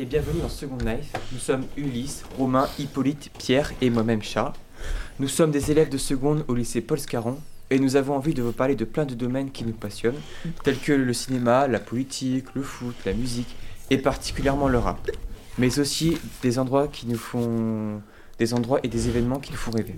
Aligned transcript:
Et 0.00 0.04
bienvenue 0.04 0.40
dans 0.40 0.48
Second 0.48 0.76
Life. 0.76 1.12
Nous 1.32 1.40
sommes 1.40 1.64
Ulysse, 1.76 2.22
Romain, 2.38 2.68
Hippolyte, 2.78 3.32
Pierre 3.36 3.72
et 3.80 3.90
moi-même 3.90 4.22
Chat. 4.22 4.52
Nous 5.18 5.26
sommes 5.26 5.50
des 5.50 5.72
élèves 5.72 5.88
de 5.88 5.98
seconde 5.98 6.44
au 6.46 6.54
lycée 6.54 6.80
Paul 6.80 7.00
Scarron 7.00 7.38
et 7.70 7.80
nous 7.80 7.96
avons 7.96 8.14
envie 8.14 8.32
de 8.32 8.40
vous 8.40 8.52
parler 8.52 8.76
de 8.76 8.84
plein 8.84 9.06
de 9.06 9.16
domaines 9.16 9.50
qui 9.50 9.64
nous 9.64 9.72
passionnent, 9.72 10.20
tels 10.62 10.78
que 10.78 10.92
le 10.92 11.12
cinéma, 11.12 11.66
la 11.66 11.80
politique, 11.80 12.46
le 12.54 12.62
foot, 12.62 12.94
la 13.06 13.12
musique 13.12 13.56
et 13.90 13.98
particulièrement 13.98 14.68
le 14.68 14.78
rap. 14.78 15.10
Mais 15.58 15.80
aussi 15.80 16.16
des 16.42 16.60
endroits 16.60 16.86
qui 16.86 17.08
nous 17.08 17.18
font 17.18 18.00
des 18.38 18.54
endroits 18.54 18.78
et 18.84 18.88
des 18.88 19.08
événements 19.08 19.40
qui 19.40 19.50
nous 19.50 19.58
font 19.58 19.72
rêver. 19.72 19.96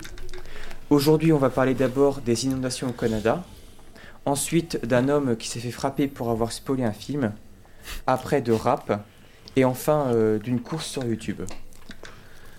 Aujourd'hui, 0.89 1.35
on 1.35 1.39
va 1.39 1.51
parler 1.51 1.75
d'abord 1.75 2.23
des 2.23 2.47
inondations 2.47 2.89
au 2.89 2.93
Canada, 2.93 3.45
ensuite 4.25 4.83
d'un 4.83 5.11
homme 5.11 5.37
qui 5.37 5.47
s'est 5.47 5.61
fait 5.61 5.71
frapper 5.71 6.09
pour 6.09 6.31
avoir 6.31 6.53
spoilé 6.53 6.85
un 6.85 6.93
film, 6.95 7.35
après 8.07 8.41
de 8.41 8.53
rap, 8.53 9.05
et 9.57 9.65
enfin 9.65 10.07
euh, 10.09 10.39
d'une 10.39 10.61
course 10.61 10.87
sur 10.87 11.05
YouTube. 11.05 11.41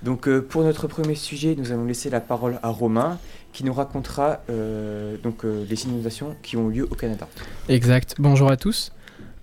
Donc 0.04 0.28
euh, 0.28 0.42
pour 0.42 0.64
notre 0.64 0.88
premier 0.88 1.16
sujet, 1.16 1.56
nous 1.58 1.72
allons 1.72 1.86
laisser 1.86 2.10
la 2.10 2.20
parole 2.20 2.60
à 2.64 2.70
Romain, 2.70 3.20
qui 3.54 3.64
nous 3.64 3.74
racontera 3.74 4.42
euh, 4.50 5.18
donc, 5.18 5.44
les 5.44 5.84
inondations 5.84 6.36
qui 6.42 6.58
ont 6.58 6.70
eu 6.70 6.74
lieu 6.74 6.88
au 6.90 6.96
Canada. 6.96 7.28
Exact. 7.70 8.16
Bonjour 8.18 8.50
à 8.50 8.58
tous. 8.58 8.92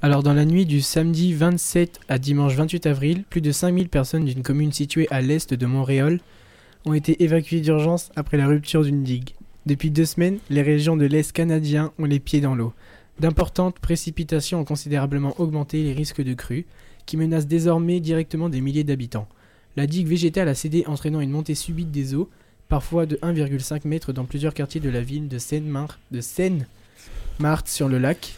Alors 0.00 0.22
dans 0.22 0.34
la 0.34 0.44
nuit 0.44 0.64
du 0.64 0.80
samedi 0.80 1.34
27 1.34 2.00
à 2.08 2.18
dimanche 2.18 2.54
28 2.54 2.86
avril, 2.86 3.24
plus 3.28 3.40
de 3.40 3.50
5000 3.50 3.88
personnes 3.88 4.24
d'une 4.24 4.42
commune 4.42 4.72
située 4.72 5.08
à 5.10 5.20
l'est 5.20 5.52
de 5.54 5.66
Montréal 5.66 6.20
ont 6.84 6.94
été 6.94 7.22
évacuées 7.22 7.60
d'urgence 7.60 8.10
après 8.14 8.36
la 8.36 8.46
rupture 8.46 8.84
d'une 8.84 9.02
digue. 9.02 9.30
Depuis 9.66 9.90
deux 9.90 10.04
semaines, 10.04 10.38
les 10.50 10.62
régions 10.62 10.96
de 10.96 11.04
l'est 11.04 11.32
canadien 11.32 11.92
ont 11.98 12.04
les 12.04 12.20
pieds 12.20 12.40
dans 12.40 12.54
l'eau. 12.54 12.72
D'importantes 13.20 13.78
précipitations 13.80 14.60
ont 14.60 14.64
considérablement 14.64 15.34
augmenté 15.38 15.82
les 15.82 15.92
risques 15.92 16.22
de 16.22 16.34
crues, 16.34 16.66
qui 17.08 17.16
menacent 17.16 17.46
désormais 17.46 18.00
directement 18.00 18.50
des 18.50 18.60
milliers 18.60 18.84
d'habitants. 18.84 19.26
La 19.76 19.86
digue 19.86 20.06
végétale 20.06 20.48
a 20.48 20.54
cédé 20.54 20.84
entraînant 20.86 21.20
une 21.20 21.30
montée 21.30 21.54
subite 21.54 21.90
des 21.90 22.14
eaux, 22.14 22.28
parfois 22.68 23.06
de 23.06 23.16
1,5 23.16 23.80
m 23.86 23.98
dans 24.12 24.26
plusieurs 24.26 24.52
quartiers 24.52 24.80
de 24.80 24.90
la 24.90 25.00
ville 25.00 25.26
de 25.26 25.38
Seine-Marthe 25.38 25.98
sur 27.68 27.88
le 27.88 27.98
lac. 27.98 28.34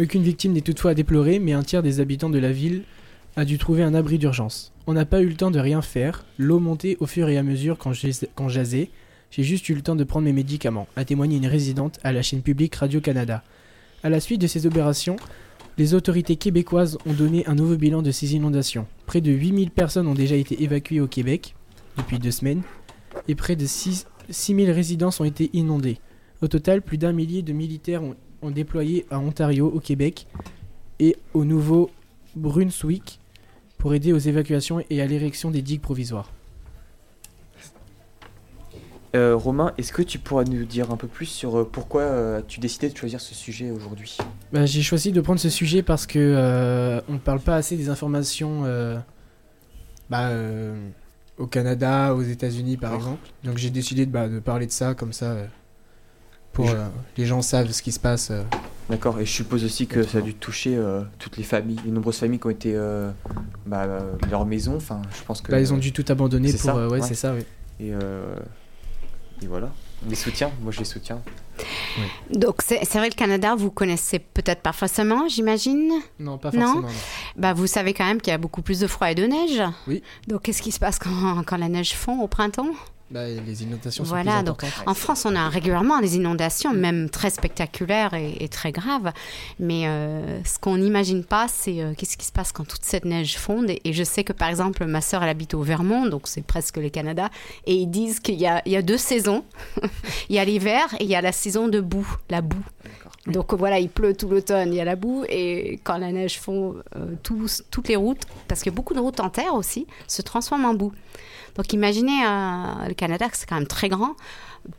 Aucune 0.00 0.22
victime 0.22 0.52
n'est 0.52 0.60
toutefois 0.60 0.92
à 0.92 0.94
déplorer, 0.94 1.40
mais 1.40 1.52
un 1.52 1.64
tiers 1.64 1.82
des 1.82 1.98
habitants 1.98 2.30
de 2.30 2.38
la 2.38 2.52
ville 2.52 2.84
a 3.34 3.44
dû 3.44 3.58
trouver 3.58 3.82
un 3.82 3.92
abri 3.92 4.18
d'urgence. 4.18 4.72
On 4.86 4.92
n'a 4.92 5.04
pas 5.04 5.20
eu 5.20 5.26
le 5.26 5.34
temps 5.34 5.50
de 5.50 5.58
rien 5.58 5.82
faire, 5.82 6.24
l'eau 6.38 6.60
montait 6.60 6.96
au 7.00 7.06
fur 7.06 7.28
et 7.28 7.38
à 7.38 7.42
mesure 7.42 7.76
quand 7.76 7.92
quand 8.36 8.48
j'ai 8.48 8.88
juste 9.42 9.68
eu 9.68 9.74
le 9.74 9.82
temps 9.82 9.96
de 9.96 10.04
prendre 10.04 10.26
mes 10.26 10.32
médicaments, 10.32 10.86
a 10.94 11.04
témoigné 11.04 11.38
une 11.38 11.46
résidente 11.48 11.98
à 12.04 12.12
la 12.12 12.22
chaîne 12.22 12.42
publique 12.42 12.76
Radio-Canada. 12.76 13.42
À 14.04 14.10
la 14.10 14.20
suite 14.20 14.40
de 14.40 14.46
ces 14.46 14.66
opérations, 14.66 15.16
les 15.78 15.94
autorités 15.94 16.36
québécoises 16.36 16.98
ont 17.06 17.12
donné 17.12 17.46
un 17.46 17.54
nouveau 17.54 17.76
bilan 17.76 18.02
de 18.02 18.10
ces 18.10 18.34
inondations. 18.34 18.86
Près 19.06 19.20
de 19.20 19.32
8000 19.32 19.70
personnes 19.70 20.06
ont 20.06 20.14
déjà 20.14 20.36
été 20.36 20.62
évacuées 20.62 21.00
au 21.00 21.06
Québec 21.06 21.54
depuis 21.96 22.18
deux 22.18 22.30
semaines 22.30 22.62
et 23.28 23.34
près 23.34 23.56
de 23.56 23.66
6 23.66 24.06
6000 24.30 24.70
résidences 24.70 25.20
ont 25.20 25.24
été 25.24 25.50
inondées. 25.52 25.98
Au 26.42 26.48
total, 26.48 26.82
plus 26.82 26.98
d'un 26.98 27.12
millier 27.12 27.42
de 27.42 27.52
militaires 27.52 28.02
ont, 28.02 28.14
ont 28.40 28.50
déployé 28.50 29.06
à 29.10 29.18
Ontario, 29.18 29.66
au 29.68 29.80
Québec 29.80 30.26
et 30.98 31.16
au 31.34 31.44
Nouveau-Brunswick 31.44 33.20
pour 33.78 33.94
aider 33.94 34.12
aux 34.12 34.18
évacuations 34.18 34.82
et 34.90 35.02
à 35.02 35.06
l'érection 35.06 35.50
des 35.50 35.62
digues 35.62 35.80
provisoires. 35.80 36.30
Euh, 39.14 39.36
Romain, 39.36 39.72
est-ce 39.76 39.92
que 39.92 40.00
tu 40.02 40.18
pourras 40.18 40.44
nous 40.44 40.64
dire 40.64 40.90
un 40.90 40.96
peu 40.96 41.06
plus 41.06 41.26
sur 41.26 41.58
euh, 41.58 41.68
pourquoi 41.70 42.02
euh, 42.02 42.40
tu 42.48 42.60
décidé 42.60 42.88
de 42.88 42.96
choisir 42.96 43.20
ce 43.20 43.34
sujet 43.34 43.70
aujourd'hui? 43.70 44.16
Bah, 44.52 44.64
j'ai 44.64 44.80
choisi 44.82 45.12
de 45.12 45.20
prendre 45.20 45.38
ce 45.40 45.50
sujet 45.50 45.82
parce 45.82 46.06
que 46.06 47.00
on 47.08 47.12
ne 47.12 47.18
parle 47.18 47.40
pas 47.40 47.56
assez 47.56 47.76
des 47.76 47.90
informations 47.90 48.64
bah, 50.08 50.30
au 51.38 51.46
Canada, 51.46 52.14
aux 52.14 52.22
États-Unis 52.22 52.76
par 52.78 52.94
exemple. 52.94 53.28
Donc 53.44 53.58
j'ai 53.58 53.70
décidé 53.70 54.06
de, 54.06 54.10
bah, 54.10 54.28
de 54.28 54.38
parler 54.40 54.66
de 54.66 54.72
ça 54.72 54.94
comme 54.94 55.12
ça 55.12 55.36
pour 56.52 56.66
Je- 56.66 56.76
les 57.16 57.26
gens 57.26 57.42
savent 57.42 57.70
ce 57.70 57.82
qui 57.82 57.92
se 57.92 58.00
passe. 58.00 58.32
D'accord, 58.90 59.18
et 59.20 59.24
je 59.24 59.30
suppose 59.30 59.64
aussi 59.64 59.86
que 59.86 60.02
ça 60.02 60.18
a 60.18 60.20
dû 60.20 60.34
toucher 60.34 60.76
euh, 60.76 61.02
toutes 61.18 61.36
les 61.36 61.44
familles, 61.44 61.80
les 61.84 61.90
nombreuses 61.90 62.18
familles 62.18 62.40
qui 62.40 62.46
ont 62.46 62.50
été 62.50 62.72
euh, 62.74 63.10
bah, 63.64 63.86
leur 64.30 64.44
maison. 64.44 64.76
Enfin, 64.76 65.00
je 65.16 65.22
pense 65.22 65.40
que. 65.40 65.52
Là, 65.52 65.60
ils 65.60 65.72
ont 65.72 65.78
dû 65.78 65.92
tout 65.92 66.04
abandonner 66.08 66.50
pour. 66.50 66.60
ça, 66.60 66.76
euh, 66.76 66.88
ouais, 66.88 67.00
ouais. 67.00 67.06
c'est 67.06 67.14
ça, 67.14 67.32
oui. 67.34 67.44
Et, 67.80 67.92
et 69.42 69.46
voilà. 69.46 69.70
Les 70.08 70.14
soutiens, 70.16 70.50
moi 70.60 70.72
je 70.72 70.78
les 70.80 70.84
soutiens. 70.84 71.20
Donc, 72.30 72.56
c'est 72.62 72.82
vrai, 72.98 73.08
le 73.10 73.14
Canada, 73.14 73.54
vous 73.54 73.70
connaissez 73.70 74.18
peut-être 74.18 74.62
pas 74.62 74.72
forcément, 74.72 75.28
j'imagine. 75.28 75.92
Non, 76.18 76.38
pas 76.38 76.50
Non. 76.50 76.60
forcément. 76.60 76.82
non. 76.88 76.94
Bah, 77.36 77.52
vous 77.52 77.66
savez 77.66 77.92
quand 77.94 78.04
même 78.06 78.20
qu'il 78.20 78.30
y 78.32 78.34
a 78.34 78.38
beaucoup 78.38 78.62
plus 78.62 78.80
de 78.80 78.86
froid 78.86 79.10
et 79.10 79.14
de 79.14 79.24
neige. 79.26 79.62
Oui. 79.86 80.02
Donc, 80.26 80.42
qu'est-ce 80.42 80.62
qui 80.62 80.72
se 80.72 80.80
passe 80.80 80.98
quand, 80.98 81.42
quand 81.46 81.56
la 81.58 81.68
neige 81.68 81.94
fond 81.94 82.20
au 82.20 82.26
printemps? 82.26 82.70
Bah, 83.12 83.28
les 83.28 83.62
inondations 83.62 84.04
Voilà, 84.04 84.38
sont 84.38 84.54
plus 84.54 84.66
donc. 84.66 84.72
En 84.86 84.94
France, 84.94 85.26
on 85.26 85.36
a 85.36 85.48
régulièrement 85.50 86.00
des 86.00 86.16
inondations, 86.16 86.72
même 86.72 87.10
très 87.10 87.28
spectaculaires 87.28 88.14
et, 88.14 88.36
et 88.40 88.48
très 88.48 88.72
graves. 88.72 89.12
Mais 89.58 89.86
euh, 89.86 90.42
ce 90.44 90.58
qu'on 90.58 90.78
n'imagine 90.78 91.22
pas, 91.22 91.46
c'est 91.46 91.82
euh, 91.82 91.92
qu'est-ce 91.96 92.16
qui 92.16 92.24
se 92.24 92.32
passe 92.32 92.52
quand 92.52 92.66
toute 92.66 92.84
cette 92.84 93.04
neige 93.04 93.36
fonde. 93.36 93.68
Et, 93.68 93.82
et 93.84 93.92
je 93.92 94.02
sais 94.02 94.24
que, 94.24 94.32
par 94.32 94.48
exemple, 94.48 94.86
ma 94.86 95.02
sœur, 95.02 95.22
elle 95.22 95.28
habite 95.28 95.52
au 95.52 95.60
Vermont, 95.60 96.06
donc 96.06 96.26
c'est 96.26 96.40
presque 96.42 96.78
le 96.78 96.88
Canada, 96.88 97.28
et 97.66 97.74
ils 97.74 97.86
disent 97.86 98.20
qu'il 98.20 98.40
y 98.40 98.48
y 98.66 98.76
a 98.76 98.82
deux 98.82 98.98
saisons. 98.98 99.44
il 100.30 100.36
y 100.36 100.38
a 100.38 100.44
l'hiver 100.44 100.86
et 100.98 101.04
il 101.04 101.10
y 101.10 101.14
a 101.14 101.20
la 101.20 101.32
saison 101.32 101.68
de 101.68 101.80
boue, 101.80 102.08
la 102.30 102.40
boue. 102.40 102.64
Donc 103.26 103.54
voilà, 103.54 103.78
il 103.78 103.88
pleut 103.88 104.16
tout 104.16 104.28
l'automne, 104.28 104.72
il 104.72 104.76
y 104.76 104.80
a 104.80 104.84
la 104.84 104.96
boue, 104.96 105.24
et 105.28 105.78
quand 105.84 105.96
la 105.96 106.10
neige 106.10 106.40
fond, 106.40 106.74
euh, 106.96 107.14
tous- 107.22 107.62
toutes 107.70 107.86
les 107.88 107.94
routes, 107.96 108.22
parce 108.48 108.62
que 108.64 108.70
beaucoup 108.70 108.94
de 108.94 108.98
routes 109.00 109.20
en 109.20 109.30
terre 109.30 109.54
aussi, 109.54 109.86
se 110.08 110.22
transforment 110.22 110.64
en 110.64 110.74
boue. 110.74 110.92
Donc 111.56 111.72
imaginez 111.72 112.24
euh, 112.26 112.88
le 112.88 112.94
Canada, 112.94 113.28
que 113.28 113.36
c'est 113.36 113.46
quand 113.48 113.54
même 113.58 113.66
très 113.68 113.88
grand. 113.88 114.16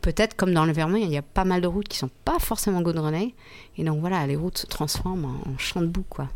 Peut-être 0.02 0.34
comme 0.36 0.52
dans 0.52 0.66
le 0.66 0.72
Vermont, 0.72 0.96
il 0.96 1.10
y 1.10 1.16
a 1.16 1.22
pas 1.22 1.44
mal 1.44 1.60
de 1.62 1.66
routes 1.66 1.88
qui 1.88 1.96
sont 1.96 2.10
pas 2.24 2.38
forcément 2.38 2.82
goudronnées. 2.82 3.34
Et 3.78 3.84
donc 3.84 4.00
voilà, 4.00 4.26
les 4.26 4.36
routes 4.36 4.58
se 4.58 4.66
transforment 4.66 5.24
en, 5.26 5.50
en 5.50 5.58
champs 5.58 5.80
de 5.82 5.86
boue, 5.86 6.04
quoi. 6.08 6.28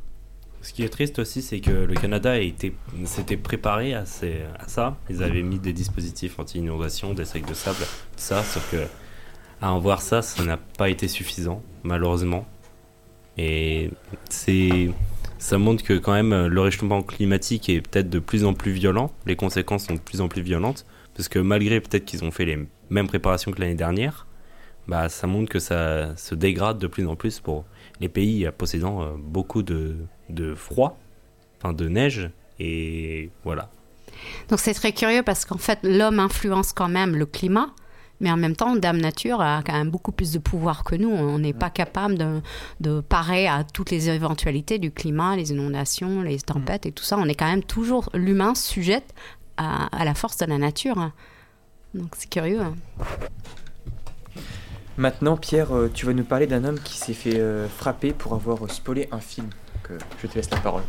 Ce 0.63 0.73
qui 0.73 0.83
est 0.83 0.89
triste 0.89 1.19
aussi, 1.19 1.41
c'est 1.43 1.61
que 1.61 1.71
le 1.71 1.95
Canada 1.95 2.33
a 2.33 2.39
été- 2.39 2.75
s'était 3.05 3.37
préparé 3.37 3.95
à, 3.95 4.07
ces- 4.07 4.43
à 4.59 4.67
ça. 4.67 4.97
Ils 5.11 5.23
avaient 5.23 5.43
mis 5.43 5.59
des 5.59 5.73
dispositifs 5.73 6.39
anti-inondation, 6.39 7.15
des 7.15 7.25
sacs 7.25 7.47
de 7.47 7.55
sable, 7.55 7.79
tout 7.79 7.85
ça, 8.17 8.43
sauf 8.43 8.71
que 8.71 8.79
à 9.61 9.73
en 9.73 9.79
voir 9.79 10.03
ça, 10.03 10.23
ça 10.23 10.45
n'a 10.45 10.57
pas 10.57 10.89
été 10.89 11.09
suffisant, 11.09 11.63
malheureusement. 11.83 12.47
Et 13.37 13.91
c'est, 14.29 14.91
ça 15.39 15.59
montre 15.59 15.85
que 15.85 15.95
quand 15.95 16.13
même 16.13 16.47
le 16.47 16.61
réchauffement 16.61 17.03
climatique 17.03 17.69
est 17.69 17.81
peut-être 17.81 18.11
de 18.11 18.19
plus 18.19 18.45
en 18.45 18.55
plus 18.55 18.73
violent. 18.73 19.13
Les 19.27 19.37
conséquences 19.37 19.87
sont 19.87 19.95
de 19.95 20.01
plus 20.01 20.21
en 20.21 20.29
plus 20.29 20.43
violentes, 20.43 20.87
parce 21.15 21.29
que 21.29 21.39
malgré 21.39 21.81
peut-être 21.81 22.05
qu'ils 22.05 22.25
ont 22.25 22.31
fait 22.31 22.45
les 22.45 22.59
mêmes 22.91 23.09
préparations 23.09 23.53
que 23.53 23.61
l'année 23.61 23.75
dernière, 23.75 24.27
bah 24.87 25.09
ça 25.09 25.27
montre 25.27 25.51
que 25.51 25.59
ça 25.59 26.17
se 26.17 26.35
dégrade 26.35 26.79
de 26.79 26.87
plus 26.87 27.07
en 27.07 27.15
plus 27.15 27.41
pour 27.41 27.65
les 28.01 28.09
pays 28.09 28.49
possédant 28.57 29.03
euh, 29.03 29.11
beaucoup 29.19 29.63
de, 29.63 29.97
de 30.31 30.55
froid, 30.55 30.99
enfin 31.59 31.73
de 31.73 31.89
neige, 31.89 32.31
et 32.59 33.31
voilà. 33.45 33.71
Donc 34.49 34.59
c'est 34.61 34.75
très 34.75 34.93
curieux 34.93 35.23
parce 35.23 35.45
qu'en 35.45 35.59
fait, 35.59 35.79
l'homme 35.83 36.19
influence 36.19 36.73
quand 36.73 36.89
même 36.89 37.15
le 37.15 37.27
climat. 37.27 37.69
Mais 38.21 38.31
en 38.33 38.37
même 38.37 38.57
temps, 38.57 38.75
Dame 38.75 38.99
Nature 38.99 39.41
a 39.41 39.63
quand 39.65 39.75
même 39.75 39.91
beaucoup 39.91 40.11
plus 40.13 40.33
de 40.33 40.39
pouvoir 40.39 40.83
que 40.83 40.97
nous. 40.97 41.11
On 41.11 41.39
n'est 41.39 41.53
pas 41.53 41.71
capable 41.71 42.19
de, 42.19 42.41
de 42.81 43.01
parer 43.01 43.47
à 43.47 43.63
toutes 43.65 43.91
les 43.91 44.11
éventualités 44.11 44.79
du 44.79 44.91
climat, 44.91 45.37
les 45.37 45.53
inondations, 45.53 46.23
les 46.23 46.41
tempêtes 46.41 46.85
et 46.87 46.93
tout 46.93 47.05
ça. 47.05 47.17
On 47.17 47.27
est 47.27 47.35
quand 47.37 47.49
même 47.49 47.63
toujours, 47.63 48.11
l'humain 48.15 48.55
sujette 48.55 49.15
à, 49.57 49.87
à 49.97 50.05
la 50.05 50.15
force 50.15 50.37
de 50.39 50.47
la 50.47 50.59
nature. 50.59 51.13
Donc 51.95 52.15
c'est 52.17 52.29
curieux. 52.29 52.61
hein. 52.61 52.75
Maintenant, 54.97 55.37
Pierre, 55.37 55.73
euh, 55.77 55.89
tu 55.93 56.07
vas 56.07 56.13
nous 56.13 56.25
parler 56.25 56.49
d'un 56.49 56.65
homme 56.65 56.81
qui 56.81 56.99
s'est 56.99 57.15
fait 57.15 57.39
euh, 57.39 57.69
frapper 57.69 58.13
pour 58.13 58.35
avoir 58.35 58.65
euh, 58.65 58.69
spoilé 58.69 59.09
un 59.13 59.21
film. 59.21 59.47
Donc, 59.47 60.01
je 60.21 60.27
te 60.27 60.35
laisse 60.35 60.51
la 60.51 60.59
parole. 60.59 60.83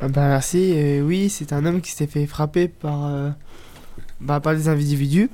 Ah 0.00 0.08
bah 0.08 0.26
merci, 0.26 0.72
euh, 0.74 1.00
oui, 1.02 1.30
c'est 1.30 1.52
un 1.52 1.64
homme 1.64 1.80
qui 1.80 1.92
s'est 1.92 2.08
fait 2.08 2.26
frapper 2.26 2.66
par, 2.66 3.06
euh, 3.06 3.30
bah, 4.20 4.40
par 4.40 4.54
des 4.56 4.68
individus. 4.68 5.30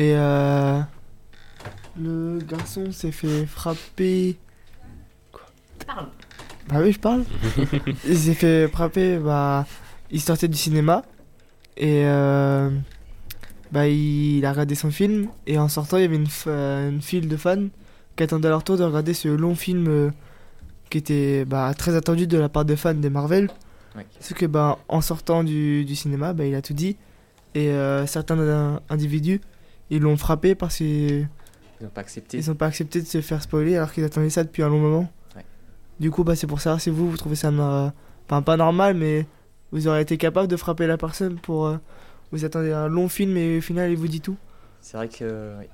Et 0.00 0.14
euh, 0.16 0.80
le 2.00 2.38
garçon 2.48 2.90
s'est 2.90 3.12
fait 3.12 3.44
frapper. 3.44 4.38
Quoi 5.30 5.42
Bah 6.68 6.76
oui, 6.80 6.92
je 6.92 6.98
parle. 6.98 7.24
il 8.08 8.16
s'est 8.18 8.32
fait 8.32 8.66
frapper, 8.68 9.18
bah, 9.18 9.66
il 10.10 10.22
sortait 10.22 10.48
du 10.48 10.56
cinéma. 10.56 11.02
Et 11.76 12.04
euh, 12.06 12.70
bah, 13.72 13.88
il 13.88 14.42
a 14.46 14.52
regardé 14.52 14.74
son 14.74 14.90
film. 14.90 15.28
Et 15.46 15.58
en 15.58 15.68
sortant, 15.68 15.98
il 15.98 16.02
y 16.02 16.04
avait 16.06 16.16
une, 16.16 16.28
euh, 16.46 16.88
une 16.88 17.02
file 17.02 17.28
de 17.28 17.36
fans 17.36 17.66
qui 18.16 18.22
attendaient 18.22 18.48
leur 18.48 18.64
tour 18.64 18.78
de 18.78 18.84
regarder 18.84 19.12
ce 19.12 19.28
long 19.28 19.54
film 19.54 19.86
euh, 19.88 20.10
qui 20.88 20.96
était 20.96 21.44
bah, 21.44 21.74
très 21.76 21.94
attendu 21.94 22.26
de 22.26 22.38
la 22.38 22.48
part 22.48 22.64
des 22.64 22.76
fans 22.76 22.94
des 22.94 23.10
Marvel. 23.10 23.50
Ouais. 23.96 24.06
C'est 24.18 24.34
que 24.34 24.46
bah, 24.46 24.78
en 24.88 25.02
sortant 25.02 25.44
du, 25.44 25.84
du 25.84 25.94
cinéma, 25.94 26.32
bah, 26.32 26.46
il 26.46 26.54
a 26.54 26.62
tout 26.62 26.72
dit. 26.74 26.96
Et 27.54 27.68
euh, 27.68 28.06
certains 28.06 28.38
in- 28.38 28.80
individus, 28.88 29.40
ils 29.90 30.00
l'ont 30.00 30.16
frappé 30.16 30.54
parce 30.54 30.76
qu'ils 30.76 31.28
Ils 31.80 31.84
n'ont 31.84 31.90
pas 31.90 32.00
accepté. 32.02 32.40
n'ont 32.46 32.54
pas 32.54 32.66
accepté 32.66 33.00
de 33.00 33.06
se 33.06 33.20
faire 33.20 33.42
spoiler 33.42 33.76
alors 33.76 33.92
qu'ils 33.92 34.04
attendaient 34.04 34.30
ça 34.30 34.44
depuis 34.44 34.62
un 34.62 34.68
long 34.68 34.78
moment. 34.78 35.10
Ouais. 35.36 35.44
Du 35.98 36.10
coup, 36.10 36.24
bah, 36.24 36.36
c'est 36.36 36.46
pour 36.46 36.60
savoir 36.60 36.80
si 36.80 36.90
vous, 36.90 37.10
vous 37.10 37.16
trouvez 37.16 37.36
ça 37.36 37.48
euh, 37.48 37.90
pas 38.28 38.56
normal, 38.56 38.94
mais 38.94 39.26
vous 39.72 39.88
auriez 39.88 40.02
été 40.02 40.16
capable 40.16 40.48
de 40.48 40.56
frapper 40.56 40.86
la 40.86 40.96
personne 40.96 41.36
pour. 41.38 41.66
euh, 41.66 41.76
vous 42.32 42.44
attendez 42.44 42.70
un 42.72 42.86
long 42.88 43.08
film 43.08 43.36
et 43.36 43.58
au 43.58 43.60
final, 43.60 43.90
il 43.90 43.96
vous 43.96 44.06
dit 44.08 44.20
tout. 44.20 44.36
C'est 44.80 44.96
vrai 44.96 45.08
que. 45.08 45.18
euh, 45.22 45.58
oui. 45.60 45.66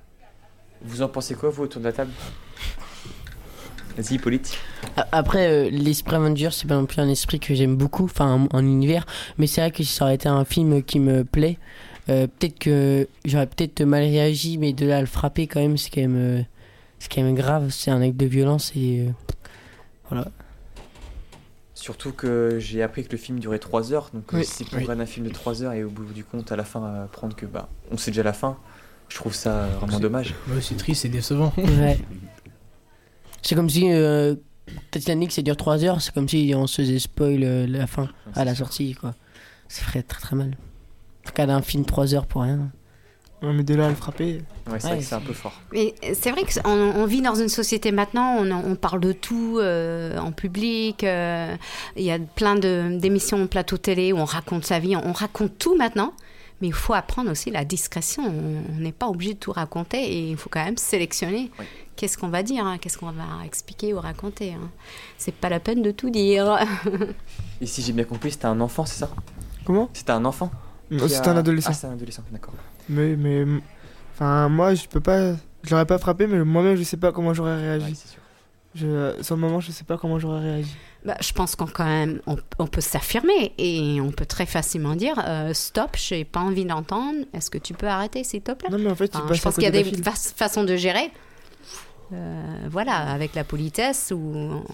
Vous 0.83 1.03
en 1.03 1.09
pensez 1.09 1.35
quoi, 1.35 1.51
vous, 1.51 1.65
autour 1.65 1.81
de 1.81 1.87
la 1.87 1.93
table? 1.93 2.11
Vas-y, 3.97 4.15
Hippolyte. 4.17 4.59
A- 4.97 5.07
Après, 5.13 5.49
euh, 5.49 5.71
l'esprit 5.71 6.17
Avengers, 6.17 6.51
c'est 6.53 6.67
pas 6.69 6.75
non 6.75 6.85
plus 6.87 7.01
un 7.01 7.09
esprit 7.09 7.41
que 7.41 7.55
j'aime 7.55 7.77
beaucoup, 7.77 8.05
enfin, 8.05 8.47
en, 8.53 8.57
en 8.59 8.61
univers, 8.65 9.07
mais 9.39 9.47
c'est 9.47 9.63
vrai 9.63 9.71
que 9.71 9.83
si 9.83 9.87
ça 9.95 10.05
aurait 10.05 10.17
été 10.17 10.29
un 10.29 10.45
film 10.45 10.83
qui 10.83 11.01
me 11.01 11.25
plaît, 11.25 11.59
euh, 12.09 12.27
peut-être 12.27 12.59
que 12.59 13.09
j'aurais 13.25 13.47
peut-être 13.47 13.83
mal 13.83 14.03
réagi, 14.03 14.59
mais 14.59 14.73
de 14.73 14.87
là 14.87 14.99
à 14.99 15.01
le 15.01 15.07
frapper, 15.07 15.47
quand 15.47 15.61
même, 15.61 15.77
c'est 15.77 15.91
quand 15.91 16.01
même, 16.03 16.17
euh, 16.17 16.43
c'est 16.99 17.13
quand 17.13 17.23
même 17.23 17.35
grave, 17.35 17.71
c'est 17.71 17.91
un 17.91 18.01
acte 18.03 18.17
de 18.17 18.27
violence 18.27 18.73
et. 18.77 19.07
euh, 19.09 19.11
voilà. 20.09 20.29
Surtout 21.75 22.13
que 22.13 22.57
j'ai 22.59 22.83
appris 22.83 23.05
que 23.05 23.13
le 23.13 23.19
film 23.19 23.39
durait 23.39 23.59
3 23.59 23.93
heures, 23.93 24.11
donc 24.15 24.25
Oui. 24.33 24.45
si 24.45 24.65
pour 24.65 24.79
Oui. 24.79 24.87
un 24.89 25.07
film 25.07 25.27
de 25.27 25.33
3 25.33 25.63
heures 25.63 25.73
et 25.73 25.85
au 25.85 25.91
bout 25.91 26.05
du 26.13 26.25
compte, 26.25 26.51
à 26.51 26.57
la 26.57 26.65
fin, 26.65 27.03
apprendre 27.05 27.37
que 27.37 27.45
bah, 27.47 27.69
on 27.91 27.97
sait 27.99 28.11
déjà 28.11 28.23
la 28.23 28.33
fin, 28.33 28.57
je 29.09 29.17
trouve 29.17 29.35
ça 29.35 29.67
vraiment 29.79 29.93
C'est- 29.97 30.01
dommage. 30.03 30.35
Ouais, 30.49 30.61
c'est 30.63 30.77
triste, 30.77 31.03
c'est 31.03 31.09
décevant. 31.09 31.53
Ouais. 31.59 31.99
C'est 33.43 33.55
comme 33.55 33.71
si 33.71 33.93
euh, 33.93 34.35
Titanic, 34.91 35.31
ça 35.31 35.41
dure 35.43 35.57
3 35.57 35.85
heures, 35.85 36.01
c'est 36.01 36.13
comme 36.13 36.29
si 36.29 36.53
on 36.57 36.67
se 36.67 36.83
faisait 36.83 36.99
spoil 36.99 37.45
euh, 37.45 37.65
la 37.69 37.87
fin 37.87 38.09
à 38.35 38.45
la 38.45 38.57
sortie, 38.57 38.95
quoi. 38.95 39.15
Ça 39.69 39.83
ferait 39.85 40.03
très 40.03 40.21
très 40.21 40.35
mal. 40.35 40.57
Regarder 41.27 41.53
un 41.53 41.63
film 41.63 41.85
3 41.85 42.15
heures 42.15 42.27
pour 42.27 42.43
rien. 42.43 42.71
Ouais, 43.43 43.53
mais 43.53 43.65
de 43.65 43.75
là 43.75 43.87
à 43.87 43.89
le 43.91 43.95
frapper. 43.95 44.41
Ouais, 44.71 44.81
c'est 44.81 44.89
Ouais, 44.93 45.13
un 45.13 45.21
peu 45.21 45.35
fort. 45.35 45.53
Mais 45.73 45.95
c'est 46.15 46.31
vrai 46.31 46.43
qu'on 46.45 46.71
on 46.71 47.05
vit 47.05 47.21
dans 47.21 47.35
une 47.35 47.51
société 47.51 47.93
maintenant, 47.93 48.37
on, 48.39 48.51
on 48.51 48.75
parle 48.77 49.01
de 49.01 49.13
tout 49.13 49.59
euh, 49.61 50.17
en 50.19 50.33
public, 50.33 51.05
euh, 51.05 51.55
il 51.97 52.05
y 52.05 52.11
a 52.11 52.19
plein 52.19 52.55
de- 52.57 52.97
d'émissions 52.99 53.47
plateau 53.47 53.77
télé 53.77 54.13
où 54.15 54.17
on 54.17 54.25
raconte 54.25 54.65
sa 54.65 54.79
vie, 54.79 54.97
on, 54.97 55.13
raconte 55.13 55.59
tout 55.59 55.77
maintenant, 55.77 56.15
mais 56.63 56.69
il 56.69 56.73
faut 56.73 56.95
apprendre 56.95 57.31
aussi 57.31 57.51
la 57.51 57.67
discrétion, 57.67 58.23
on 58.25 58.63
on 58.75 58.81
n'est 58.81 58.93
pas 58.93 59.07
obligé 59.09 59.35
de 59.35 59.39
tout 59.39 59.53
raconter 59.53 59.99
et 60.03 60.31
il 60.31 60.37
faut 60.39 60.49
quand 60.49 60.65
même 60.65 60.79
sélectionner 60.79 61.51
Oui. 61.59 61.67
qu'est-ce 61.95 62.17
qu'on 62.17 62.29
va 62.29 62.43
dire, 62.43 62.65
hein, 62.65 62.79
qu'est-ce 62.81 62.97
qu'on 62.97 63.11
va 63.13 63.45
expliquer 63.45 63.93
ou 63.93 64.01
raconter. 64.01 64.55
hein. 64.55 64.71
C'est 65.19 65.35
pas 65.35 65.51
la 65.51 65.61
peine 65.61 65.83
de 65.83 65.91
tout 65.91 66.09
dire. 66.09 66.59
Et 67.61 67.67
si 67.67 67.83
j'ai 67.83 67.93
bien 67.93 68.05
compris, 68.05 68.31
c'était 68.31 68.47
un 68.47 68.61
enfant, 68.63 68.87
c'est 68.87 68.99
ça? 69.01 69.11
Comment? 69.67 69.91
C'était 69.93 70.13
un 70.13 70.25
enfant? 70.25 70.51
C'était 70.91 71.29
a- 71.29 71.33
un 71.33 71.37
adolescent. 71.37 71.71
Ah, 71.71 71.75
c'est 71.75 71.87
un 71.87 71.93
adolescent, 71.93 72.23
d'accord. 72.31 72.55
Mais, 72.89 73.17
mais. 73.17 73.45
Enfin, 74.15 74.49
moi, 74.49 74.75
je 74.75 74.87
peux 74.87 75.01
pas. 75.01 75.33
Je 75.63 75.71
l'aurais 75.71 75.87
pas 75.87 75.99
frappé, 75.99 76.27
mais 76.27 76.45
moi-même, 76.45 76.77
je 76.77 76.83
sais 76.85 76.97
pas 76.97 77.11
comment 77.13 77.35
j'aurais 77.35 77.57
Ouais, 77.57 77.61
réagi. 77.77 77.95
c'est 77.97 78.09
sûr. 78.09 78.21
Je, 78.75 79.15
sur 79.23 79.35
le 79.37 79.41
moment, 79.41 79.59
je 79.61 79.73
sais 79.73 79.85
pas 79.85 79.97
comment 79.97 80.19
j'aurais 80.19 80.41
réagi. 80.41 80.77
Bah, 81.05 81.17
je 81.21 81.33
pense 81.33 81.57
qu'on 81.57 81.67
quand 81.67 81.85
même, 81.87 82.21
on, 82.27 82.37
on 82.59 82.67
peut 82.67 82.81
s'affirmer 82.83 83.53
et 83.59 84.01
on 84.03 84.11
peut 84.13 84.27
très 84.27 84.45
facilement 84.45 84.95
dire 84.97 85.15
euh, 85.27 85.55
stop, 85.55 85.91
j'ai 85.97 86.25
pas 86.25 86.41
envie 86.41 86.65
d'entendre. 86.67 87.21
Est-ce 87.33 87.49
que 87.51 87.59
tu 87.59 87.73
peux 87.75 87.87
arrêter 87.89 88.23
s'il 88.23 88.43
te 88.43 88.53
plaît 88.53 88.69
Non, 88.71 88.79
mais 88.79 88.91
en 88.91 88.95
fait, 88.95 89.15
Enfin, 89.17 89.33
Je 89.33 89.41
pense 89.41 89.55
qu'il 89.55 89.65
y 89.65 89.67
a 89.67 89.71
des 89.71 89.83
fa- 89.85 90.11
façons 90.15 90.63
de 90.65 90.77
gérer. 90.77 91.11
Euh, 92.13 92.45
voilà, 92.71 92.97
avec 93.11 93.35
la 93.35 93.45
politesse 93.45 94.13
ou 94.15 94.35
en, 94.37 94.65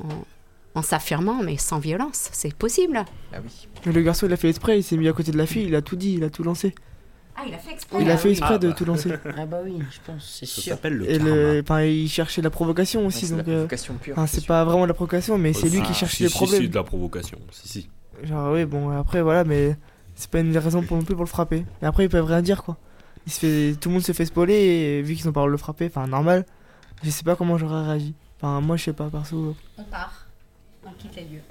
en 0.74 0.82
s'affirmant, 0.82 1.42
mais 1.42 1.56
sans 1.58 1.78
violence, 1.78 2.30
c'est 2.32 2.54
possible. 2.54 3.04
Ah 3.32 3.38
oui. 3.44 3.68
Mais 3.86 3.92
le 3.92 4.02
garçon, 4.02 4.26
il 4.26 4.32
a 4.32 4.36
fait 4.36 4.48
exprès, 4.48 4.78
il 4.78 4.82
s'est 4.82 4.96
mis 4.96 5.08
à 5.08 5.12
côté 5.12 5.32
de 5.32 5.36
la 5.38 5.46
fille, 5.46 5.64
il 5.66 5.74
a 5.74 5.82
tout 5.82 5.96
dit, 5.96 6.14
il 6.14 6.24
a 6.24 6.30
tout 6.30 6.42
lancé. 6.42 6.74
Ah, 7.34 7.42
il 7.46 7.54
a 7.54 7.58
fait 7.58 7.72
exprès. 7.72 7.98
il 8.02 8.10
a 8.10 8.16
fait 8.18 8.28
oui. 8.28 8.32
exprès 8.32 8.54
Ah, 8.54 8.58
de 8.58 8.68
bah. 8.68 8.74
tout 8.76 8.84
lancer. 8.84 9.10
Ah 9.38 9.46
bah 9.46 9.60
oui, 9.64 9.78
je 9.90 9.98
pense, 10.04 10.36
c'est 10.40 10.46
Ça 10.46 10.60
sûr. 10.60 10.72
s'appelle 10.74 10.94
le 10.98 11.10
Et 11.10 11.18
le, 11.18 11.64
il 11.86 12.08
cherchait 12.08 12.42
la 12.42 12.50
provocation 12.50 13.00
Ouais, 13.00 13.06
aussi, 13.06 13.26
c'est 13.26 13.34
donc. 13.36 13.46
la 13.46 13.52
euh, 13.52 13.56
provocation 13.56 13.94
pure. 13.94 14.12
enfin, 14.18 14.26
c'est 14.26 14.46
pas 14.46 14.64
vraiment 14.64 14.82
de 14.82 14.88
la 14.88 14.94
provocation, 14.94 15.38
mais 15.38 15.52
c'est 15.54 15.68
lui 15.70 15.80
Ah, 15.82 15.86
qui 15.86 15.94
cherche 15.94 16.14
si, 16.16 16.22
les 16.24 16.28
si, 16.28 16.34
problèmes. 16.34 16.60
Si, 16.62 16.68
de 16.68 16.74
la 16.74 16.84
provocation. 16.84 17.38
Si, 17.50 17.68
si. 17.68 17.90
Genre, 18.24 18.52
oui, 18.52 18.64
bon, 18.66 18.90
après, 18.90 19.22
voilà, 19.22 19.44
mais 19.44 19.76
c'est 20.14 20.30
pas 20.30 20.40
une 20.40 20.56
raison 20.56 20.82
pour 20.82 20.96
non 20.98 21.04
plus 21.04 21.14
pour 21.14 21.24
le 21.24 21.28
frapper. 21.28 21.64
Et 21.80 21.86
après, 21.86 22.04
ils 22.04 22.10
peuvent 22.10 22.26
rien 22.26 22.42
dire, 22.42 22.62
quoi. 22.62 22.76
Il 23.26 23.32
se 23.32 23.38
fait, 23.40 23.74
tout 23.80 23.88
le 23.88 23.94
monde 23.94 24.02
se 24.04 24.12
fait 24.12 24.26
spoiler, 24.26 24.54
et 24.54 25.02
vu 25.02 25.14
qu'ils 25.14 25.26
ont 25.28 25.32
pas 25.32 25.40
le 25.40 25.44
droit 25.44 25.46
de 25.46 25.52
le 25.52 25.56
frapper, 25.58 25.86
enfin, 25.86 26.06
normal, 26.06 26.44
je 27.02 27.08
sais 27.10 27.24
pas 27.24 27.34
comment 27.34 27.56
j'aurais 27.56 27.82
réagi. 27.84 28.14
Enfin, 28.40 28.60
moi, 28.60 28.76
je 28.76 28.84
sais 28.84 28.92
pas, 28.92 29.08
perso. 29.08 29.56
On 29.78 29.84
part, 29.84 30.21
on 30.92 31.00
quitte 31.02 31.16
les 31.16 31.22
lieux. 31.22 31.42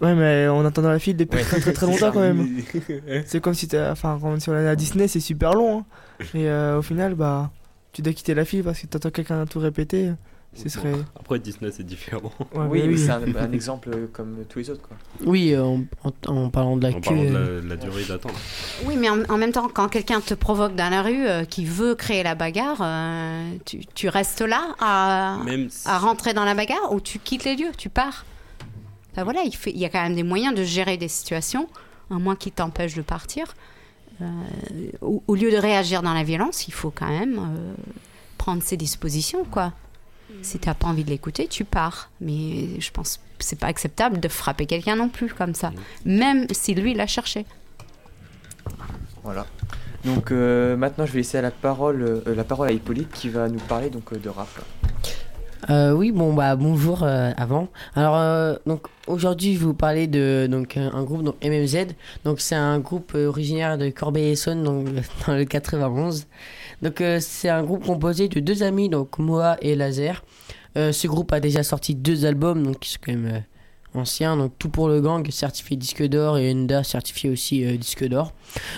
Ouais, 0.00 0.14
mais 0.14 0.46
on 0.48 0.64
attend 0.64 0.82
dans 0.82 0.90
la 0.90 0.98
file 1.00 1.16
depuis 1.16 1.38
Ouais, 1.38 1.44
très 1.44 1.58
très 1.60 1.72
très 1.72 1.86
longtemps 1.86 2.12
quand 2.12 2.20
même. 2.20 2.46
C'est 3.26 3.40
comme 3.40 3.54
si 3.54 3.66
t'as. 3.68 3.90
Enfin, 3.92 4.18
quand 4.20 4.38
si 4.40 4.48
on 4.48 4.52
allait 4.52 4.68
à 4.68 4.76
Disney, 4.76 5.08
c'est 5.08 5.18
super 5.20 5.52
long. 5.54 5.80
hein. 5.80 6.24
Et 6.34 6.48
euh, 6.48 6.78
au 6.78 6.82
final, 6.82 7.14
bah, 7.14 7.50
tu 7.92 8.00
dois 8.02 8.12
quitter 8.12 8.34
la 8.34 8.44
file 8.44 8.62
parce 8.62 8.80
que 8.80 8.86
t'attends 8.86 9.10
quelqu'un 9.10 9.42
à 9.42 9.46
tout 9.46 9.58
répéter. 9.58 10.12
Ce 10.54 10.68
serait. 10.68 10.94
Après, 11.18 11.38
Disney, 11.38 11.70
c'est 11.72 11.82
différent. 11.84 12.32
Ouais, 12.54 12.66
oui, 12.70 12.82
mais 12.88 12.96
c'est 12.96 13.10
un, 13.10 13.22
un 13.36 13.52
exemple 13.52 13.90
comme 14.12 14.38
tous 14.48 14.60
les 14.60 14.70
autres, 14.70 14.80
quoi. 14.82 14.96
Oui, 15.26 15.52
euh, 15.52 15.62
en, 15.62 15.82
en- 16.26 16.36
en 16.36 16.50
parlant 16.50 16.76
de 16.76 16.82
la 16.84 16.88
En 16.88 16.92
queue. 16.94 17.00
parlant 17.02 17.22
de 17.24 17.28
euh, 17.28 17.56
la, 17.56 17.62
de 17.62 17.68
la 17.68 17.76
durée 17.76 18.04
d'attente. 18.04 18.32
Oui, 18.86 18.96
mais 18.96 19.10
en, 19.10 19.22
en 19.28 19.36
même 19.36 19.52
temps, 19.52 19.68
quand 19.68 19.88
quelqu'un 19.88 20.20
te 20.20 20.32
provoque 20.34 20.74
dans 20.74 20.88
la 20.90 21.02
rue, 21.02 21.26
euh, 21.26 21.44
qui 21.44 21.64
veut 21.66 21.94
créer 21.94 22.22
la 22.22 22.34
bagarre, 22.34 22.78
euh, 22.80 23.50
tu, 23.66 23.80
tu 23.94 24.08
restes 24.08 24.40
là 24.40 24.74
à, 24.80 25.38
Même 25.44 25.68
si- 25.70 25.86
à 25.86 25.98
rentrer 25.98 26.32
dans 26.34 26.44
la 26.44 26.54
bagarre 26.54 26.92
ou 26.92 27.00
tu 27.00 27.18
quittes 27.18 27.44
les 27.44 27.54
lieux, 27.56 27.72
tu 27.76 27.88
pars? 27.90 28.24
Voilà, 29.24 29.42
il, 29.44 29.54
fait, 29.54 29.70
il 29.70 29.78
y 29.78 29.84
a 29.84 29.88
quand 29.88 30.02
même 30.02 30.14
des 30.14 30.22
moyens 30.22 30.54
de 30.54 30.64
gérer 30.64 30.96
des 30.96 31.08
situations, 31.08 31.68
à 32.10 32.14
moins 32.14 32.36
qui 32.36 32.50
t'empêchent 32.50 32.94
de 32.94 33.02
partir. 33.02 33.54
Euh, 34.20 34.24
au, 35.00 35.22
au 35.26 35.34
lieu 35.34 35.50
de 35.50 35.56
réagir 35.56 36.02
dans 36.02 36.14
la 36.14 36.24
violence, 36.24 36.66
il 36.68 36.74
faut 36.74 36.90
quand 36.90 37.08
même 37.08 37.38
euh, 37.38 37.74
prendre 38.36 38.62
ses 38.62 38.76
dispositions, 38.76 39.44
quoi. 39.44 39.72
Si 40.42 40.58
t'as 40.58 40.74
pas 40.74 40.88
envie 40.88 41.04
de 41.04 41.10
l'écouter, 41.10 41.48
tu 41.48 41.64
pars. 41.64 42.10
Mais 42.20 42.80
je 42.80 42.90
pense 42.90 43.16
que 43.16 43.44
c'est 43.44 43.58
pas 43.58 43.68
acceptable 43.68 44.20
de 44.20 44.28
frapper 44.28 44.66
quelqu'un 44.66 44.94
non 44.94 45.08
plus 45.08 45.32
comme 45.32 45.54
ça, 45.54 45.72
même 46.04 46.46
si 46.50 46.74
lui 46.74 46.94
l'a 46.94 47.06
cherché. 47.06 47.46
Voilà. 49.22 49.46
Donc 50.04 50.30
euh, 50.30 50.76
maintenant, 50.76 51.06
je 51.06 51.12
vais 51.12 51.18
laisser 51.18 51.40
la 51.40 51.50
parole, 51.50 52.02
euh, 52.02 52.34
la 52.34 52.44
parole 52.44 52.68
à 52.68 52.72
Hippolyte 52.72 53.10
qui 53.12 53.28
va 53.28 53.48
nous 53.48 53.58
parler 53.58 53.90
donc 53.90 54.12
euh, 54.12 54.18
de 54.18 54.28
rap. 54.28 54.48
Euh, 55.70 55.92
oui, 55.92 56.12
bon 56.12 56.32
bah 56.32 56.54
bonjour 56.56 57.02
euh, 57.02 57.32
avant. 57.36 57.68
Alors 57.94 58.16
euh, 58.16 58.54
donc 58.64 58.86
aujourd'hui 59.06 59.54
je 59.54 59.58
vais 59.58 59.64
vous 59.66 59.74
parler 59.74 60.06
de 60.06 60.46
donc 60.48 60.76
un 60.76 61.02
groupe 61.02 61.24
donc 61.24 61.34
MMZ. 61.44 61.88
Donc 62.24 62.40
c'est 62.40 62.54
un 62.54 62.78
groupe 62.78 63.12
euh, 63.14 63.26
originaire 63.26 63.76
de 63.76 63.90
Corbeil-Essonne 63.90 64.62
donc 64.62 64.86
dans 65.26 65.34
le 65.34 65.44
91. 65.44 66.26
Donc 66.82 67.00
euh, 67.00 67.18
c'est 67.20 67.48
un 67.48 67.64
groupe 67.64 67.84
composé 67.84 68.28
de 68.28 68.40
deux 68.40 68.62
amis 68.62 68.88
donc 68.88 69.18
Moa 69.18 69.56
et 69.60 69.74
Laser. 69.74 70.24
Euh, 70.76 70.92
ce 70.92 71.06
groupe 71.08 71.32
a 71.32 71.40
déjà 71.40 71.62
sorti 71.62 71.94
deux 71.94 72.24
albums 72.24 72.62
donc 72.62 72.78
qui 72.78 72.92
sont 72.92 73.00
quand 73.04 73.12
même 73.12 73.42
anciens 73.98 74.36
donc 74.36 74.52
Tout 74.58 74.68
pour 74.68 74.88
le 74.88 75.00
gang 75.00 75.28
certifié 75.30 75.76
disque 75.76 76.02
d'or 76.02 76.38
et 76.38 76.50
Enda 76.50 76.82
certifié 76.82 77.30
aussi 77.30 77.64
euh, 77.64 77.76
disque 77.76 78.06
d'or. 78.06 78.32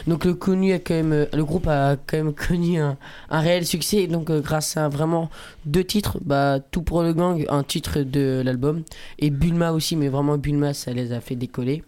Donc 0.06 0.24
le 0.24 0.34
connu 0.34 0.72
a 0.72 0.78
quand 0.78 0.94
même 0.94 1.12
euh, 1.12 1.26
le 1.32 1.44
groupe 1.44 1.68
a 1.68 1.96
quand 1.96 2.16
même 2.16 2.34
connu 2.48 2.80
un, 2.80 2.96
réel 3.30 3.66
succès 3.66 4.06
donc 4.06 4.30
euh, 4.30 4.40
grâce 4.40 4.76
à 4.76 4.88
vraiment 4.88 5.30
deux 5.64 5.84
titres, 5.84 6.18
bah, 6.24 6.58
Tout 6.70 6.82
pour 6.82 7.02
le 7.02 7.12
gang, 7.12 7.44
un 7.48 7.62
titre 7.62 8.00
de 8.00 8.42
l'album, 8.44 8.82
et 9.18 9.30
Bulma 9.30 9.72
aussi, 9.72 9.96
mais 9.96 10.08
vraiment 10.08 10.38
Bulma, 10.38 10.74
ça 10.74 10.92
les 10.92 11.12
a 11.12 11.20
fait 11.20 11.36
décoller. 11.36 11.84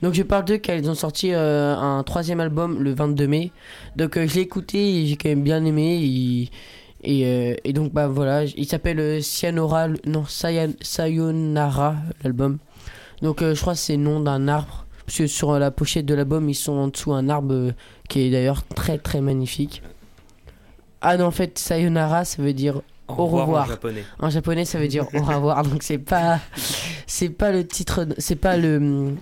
Donc 0.00 0.14
je 0.14 0.22
parle 0.22 0.44
d'eux 0.44 0.58
car 0.58 0.78
ont 0.84 0.94
sorti 0.94 1.32
un 1.32 2.02
troisième 2.04 2.38
album 2.38 2.80
le 2.80 2.94
22 2.94 3.26
mai. 3.26 3.50
Donc 3.96 4.14
je 4.14 4.34
l'ai 4.34 4.42
écouté 4.42 4.78
et 4.78 5.06
j'ai 5.06 5.16
quand 5.16 5.28
même 5.28 5.42
bien 5.42 5.64
aimé. 5.64 6.48
Et, 7.02 7.26
euh, 7.26 7.54
et 7.64 7.72
donc 7.72 7.92
bah 7.92 8.08
voilà, 8.08 8.44
il 8.44 8.66
s'appelle 8.66 8.98
euh, 9.00 9.20
Cyanora, 9.20 9.88
non, 10.06 10.24
Sayonara, 10.26 11.96
l'album. 12.24 12.58
Donc 13.22 13.42
euh, 13.42 13.54
je 13.54 13.60
crois 13.60 13.74
que 13.74 13.78
c'est 13.78 13.96
le 13.96 14.02
nom 14.02 14.20
d'un 14.20 14.48
arbre. 14.48 14.86
Parce 15.06 15.18
que 15.18 15.26
sur 15.28 15.56
la 15.58 15.70
pochette 15.70 16.04
de 16.04 16.14
l'album, 16.14 16.48
ils 16.48 16.54
sont 16.54 16.72
en 16.72 16.88
dessous 16.88 17.12
un 17.12 17.28
arbre 17.28 17.54
euh, 17.54 17.72
qui 18.08 18.22
est 18.22 18.30
d'ailleurs 18.30 18.64
très 18.64 18.98
très 18.98 19.20
magnifique. 19.20 19.82
Ah 21.00 21.16
non, 21.16 21.26
en 21.26 21.30
fait, 21.30 21.58
Sayonara, 21.58 22.24
ça 22.24 22.42
veut 22.42 22.52
dire 22.52 22.80
Au 23.06 23.26
revoir. 23.26 23.66
en 23.66 23.68
japonais. 23.68 24.04
en 24.18 24.30
japonais, 24.30 24.64
ça 24.64 24.78
veut 24.78 24.88
dire 24.88 25.06
au 25.14 25.22
revoir. 25.22 25.62
Donc 25.62 25.82
c'est 25.82 25.98
pas, 25.98 26.40
c'est 27.06 27.28
pas 27.28 27.52
le 27.52 27.64
titre, 27.66 28.06
c'est 28.18 28.36
pas 28.36 28.56
le, 28.56 29.12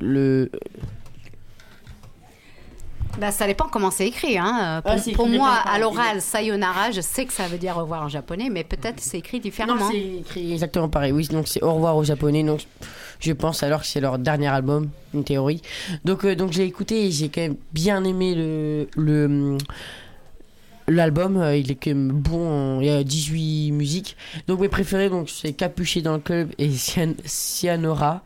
le. 0.00 0.50
Bah, 3.18 3.32
ça 3.32 3.46
dépend 3.46 3.66
comment 3.68 3.90
c'est 3.90 4.06
écrit. 4.06 4.38
Hein. 4.38 4.80
Pour, 4.84 4.92
Ah, 4.94 5.00
pour 5.14 5.26
écrit 5.26 5.38
moi, 5.38 5.50
à 5.50 5.78
l'oral, 5.78 6.20
sayonara, 6.22 6.90
je 6.92 7.00
sais 7.00 7.24
que 7.24 7.32
ça 7.32 7.48
veut 7.48 7.58
dire 7.58 7.76
au 7.76 7.80
revoir 7.80 8.02
en 8.04 8.08
japonais, 8.08 8.48
mais 8.50 8.62
peut-être 8.64 9.00
c'est 9.00 9.18
écrit 9.18 9.40
différemment. 9.40 9.86
Non, 9.86 9.90
c'est 9.90 10.20
écrit 10.20 10.52
exactement 10.52 10.88
pareil. 10.88 11.10
Oui, 11.12 11.26
donc 11.28 11.48
c'est 11.48 11.62
au 11.62 11.74
revoir 11.74 11.96
au 11.96 12.04
japonais. 12.04 12.44
Donc 12.44 12.60
je 13.18 13.32
pense 13.32 13.62
alors 13.64 13.80
que 13.80 13.86
c'est 13.86 14.00
leur 14.00 14.18
dernier 14.18 14.46
album, 14.48 14.90
une 15.14 15.24
théorie. 15.24 15.62
Donc 16.04 16.24
euh, 16.24 16.36
donc 16.36 16.52
j'ai 16.52 16.64
écouté 16.64 17.06
et 17.06 17.10
j'ai 17.10 17.28
quand 17.28 17.40
même 17.40 17.56
bien 17.72 18.04
aimé 18.04 18.34
le 18.36 18.88
le 18.96 19.58
l'album. 20.86 21.36
Euh, 21.38 21.56
Il 21.56 21.70
est 21.70 21.74
quand 21.74 21.90
même 21.90 22.12
bon. 22.12 22.80
Il 22.80 22.86
y 22.86 22.90
a 22.90 23.02
18 23.02 23.72
musiques. 23.72 24.16
Donc 24.46 24.60
mes 24.60 24.68
préférés 24.68 25.08
donc 25.10 25.28
c'est 25.28 25.52
Capuché 25.54 26.02
dans 26.02 26.12
le 26.14 26.20
club 26.20 26.50
et 26.58 26.70
Cyan- 26.70 27.16
Cyanora. 27.24 28.22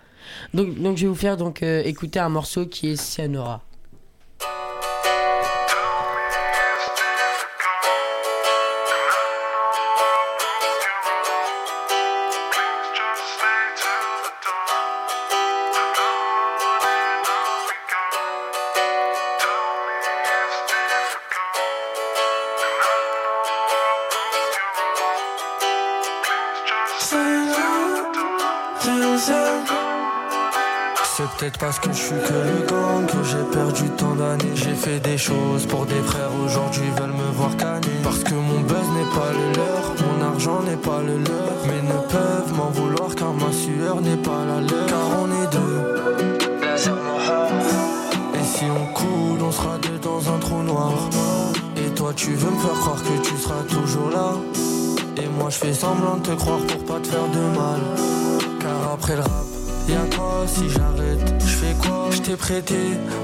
Donc 0.53 0.79
donc 0.81 0.97
je 0.99 1.03
vais 1.03 1.09
vous 1.09 1.15
faire 1.15 1.37
donc 1.39 1.63
euh, 1.63 1.83
écouter 1.85 2.19
un 2.21 2.29
morceau 2.29 2.67
qui 2.67 2.91
est 2.91 2.97
Cyanora. 2.97 3.63
Parce 31.63 31.79
que 31.79 31.93
je 31.93 31.97
suis 31.97 32.21
que 32.27 32.33
le 32.33 32.67
gang 32.67 33.07
que 33.07 33.23
j'ai 33.23 33.45
perdu 33.57 33.89
tant 33.97 34.17
d'années. 34.17 34.51
J'ai 34.57 34.75
fait 34.75 34.99
des 34.99 35.17
choses 35.17 35.65
pour 35.67 35.87
des 35.87 36.03
frères 36.03 36.35
aujourd'hui 36.45 36.91
veulent 36.99 37.13
me 37.13 37.31
voir 37.37 37.57
canner. 37.57 38.01
Parce 38.03 38.25
que 38.25 38.35
mon 38.35 38.61
buzz 38.63 38.89
n'est 38.97 39.11
pas 39.15 39.31
le 39.39 39.47
leur, 39.59 39.83
mon 40.03 40.27
argent 40.27 40.61
n'est 40.65 40.83
pas 40.89 41.01
le 41.01 41.19
leur. 41.19 41.55
Mais 41.69 41.81
ne 41.83 41.99
peuvent 42.09 42.53
m'en 42.57 42.71
vouloir 42.71 43.15
car 43.15 43.33
ma 43.33 43.53
sueur 43.53 44.01
n'est 44.01 44.17
pas 44.17 44.45
la 44.45 44.61
leur. 44.61 44.87
Car 44.89 45.07
on 45.23 45.29
est 45.41 45.51
deux. 45.53 45.79
Et 48.35 48.45
si 48.45 48.65
on 48.65 48.93
coule, 48.93 49.43
on 49.47 49.53
sera 49.53 49.79
deux 49.79 49.99
dans 50.01 50.35
un 50.35 50.39
trou 50.41 50.63
noir. 50.65 50.93
Et 51.77 51.95
toi, 51.95 52.13
tu 52.17 52.35
veux 52.35 52.51
me 52.51 52.59
faire 52.59 52.81
croire 52.81 53.01
que 53.05 53.23
tu 53.23 53.37
seras 53.37 53.63
toujours 53.69 54.11
là. 54.11 54.33
Et 55.17 55.29
moi, 55.39 55.49
je 55.49 55.59
fais 55.59 55.75
semblant 55.75 56.17
de 56.17 56.23
te 56.23 56.33
croire 56.33 56.59
pour 56.59 56.85
pas 56.87 56.99
te 56.99 57.07
faire 57.07 57.29
de 57.29 57.57
mal. 57.57 57.81
Car 58.59 58.95
après 58.95 59.15
le 59.15 59.23
rap, 59.23 59.62
y'a 59.89 60.05
toi 60.11 60.45
si 60.47 60.69
j'arrête. 60.69 61.35
Je 61.41 61.47
fais 61.47 61.75
quoi? 61.83 62.09
Je 62.11 62.19
t'ai 62.21 62.37
prêté 62.37 62.77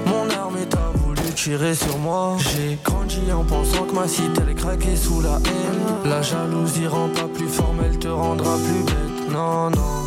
mon 0.06 0.28
arme 0.30 0.56
et 0.62 0.66
t'as 0.66 0.90
voulu 0.94 1.22
tirer 1.34 1.74
sur 1.74 1.98
moi. 1.98 2.36
J'ai 2.38 2.78
grandi 2.84 3.20
en 3.32 3.44
pensant 3.44 3.84
que 3.84 3.94
ma 3.94 4.08
cité 4.08 4.40
elle 4.46 4.54
craquait 4.54 4.96
sous 4.96 5.20
la 5.20 5.36
haine. 5.36 6.10
La 6.10 6.22
jalousie 6.22 6.86
rend 6.86 7.08
pas 7.08 7.28
plus 7.32 7.48
forte, 7.48 7.74
elle 7.84 7.98
te 7.98 8.08
rendra 8.08 8.56
plus 8.56 8.84
bête. 8.84 9.32
Non, 9.32 9.70
non. 9.70 9.98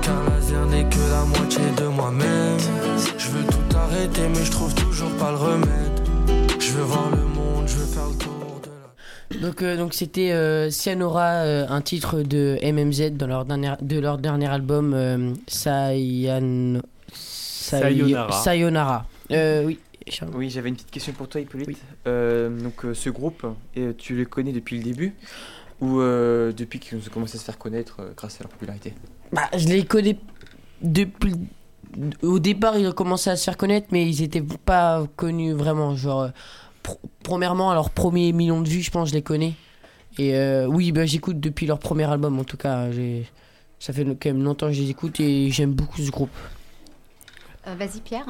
Car 0.00 0.22
laser 0.28 0.66
n'est 0.66 0.88
que 0.88 0.98
la 1.10 1.24
moitié 1.24 1.62
de 1.76 1.86
moi-même. 1.86 2.58
Je 3.18 3.28
veux 3.28 3.44
tout 3.44 3.76
arrêter, 3.76 4.28
mais 4.28 4.44
je 4.44 4.50
trouve 4.50 4.74
toujours 4.74 5.10
pas 5.12 5.30
le 5.30 5.36
remède. 5.36 6.08
Je 6.58 6.72
veux 6.72 6.84
voir 6.84 7.08
le 7.10 7.22
monde, 7.22 7.64
je 7.66 7.76
veux 7.76 7.86
faire 7.86 8.08
le 8.08 8.16
tour 8.16 8.28
la. 8.28 8.31
Donc, 9.40 9.62
euh, 9.62 9.76
donc 9.76 9.94
c'était 9.94 10.32
euh, 10.32 10.70
Cyanora, 10.70 11.30
euh, 11.44 11.66
un 11.68 11.80
titre 11.80 12.22
de 12.22 12.58
MMZ 12.62 13.12
dans 13.16 13.26
leur 13.26 13.44
dernier, 13.44 13.72
de 13.80 13.98
leur 13.98 14.18
dernier 14.18 14.48
album 14.48 14.92
euh, 14.94 15.32
Sayan... 15.46 16.80
Say- 17.12 17.80
Sayonara. 17.80 18.32
Sayonara. 18.32 19.06
Euh, 19.30 19.64
oui. 19.64 19.78
Charles. 20.08 20.32
Oui, 20.34 20.50
j'avais 20.50 20.68
une 20.68 20.74
petite 20.74 20.90
question 20.90 21.12
pour 21.12 21.28
toi, 21.28 21.40
Hippolyte. 21.40 21.68
Oui. 21.68 21.76
Euh, 22.08 22.50
donc, 22.60 22.84
euh, 22.84 22.92
ce 22.94 23.08
groupe, 23.08 23.46
euh, 23.76 23.92
tu 23.96 24.16
le 24.16 24.24
connais 24.24 24.52
depuis 24.52 24.76
le 24.78 24.82
début 24.82 25.14
ou 25.80 26.00
euh, 26.00 26.52
depuis 26.52 26.80
qu'ils 26.80 26.98
ont 26.98 27.10
commencé 27.12 27.36
à 27.36 27.38
se 27.40 27.44
faire 27.44 27.58
connaître 27.58 27.96
euh, 28.00 28.10
grâce 28.16 28.40
à 28.40 28.44
leur 28.44 28.50
popularité? 28.50 28.94
Bah, 29.32 29.48
je 29.56 29.68
les 29.68 29.84
connais 29.84 30.18
depuis. 30.82 31.34
Au 32.22 32.38
départ, 32.38 32.76
ils 32.78 32.88
ont 32.88 32.92
commencé 32.92 33.30
à 33.30 33.36
se 33.36 33.44
faire 33.44 33.56
connaître, 33.56 33.88
mais 33.92 34.08
ils 34.08 34.22
étaient 34.22 34.42
pas 34.64 35.06
connus 35.14 35.52
vraiment. 35.52 35.94
Genre, 35.94 36.22
euh, 36.22 36.28
pr- 36.84 36.98
premièrement, 37.22 37.70
à 37.70 37.74
leur 37.74 37.90
premier 37.90 38.32
million 38.32 38.60
de 38.60 38.68
vues, 38.68 38.82
je 38.82 38.90
pense, 38.90 39.10
je 39.10 39.14
les 39.14 39.22
connais. 39.22 39.54
Et 40.18 40.34
euh, 40.36 40.66
oui, 40.66 40.92
bah, 40.92 41.06
j'écoute 41.06 41.40
depuis 41.40 41.66
leur 41.66 41.78
premier 41.78 42.04
album, 42.04 42.38
en 42.38 42.44
tout 42.44 42.56
cas. 42.56 42.88
Ça 43.78 43.92
fait 43.92 44.04
quand 44.04 44.26
même 44.26 44.42
longtemps 44.44 44.68
que 44.68 44.72
je 44.74 44.82
les 44.82 44.90
écoute 44.90 45.18
et 45.20 45.50
j'aime 45.50 45.72
beaucoup 45.72 46.00
ce 46.00 46.10
groupe. 46.10 46.30
Euh, 47.66 47.74
Vas-y, 47.78 48.00
Pierre. 48.00 48.26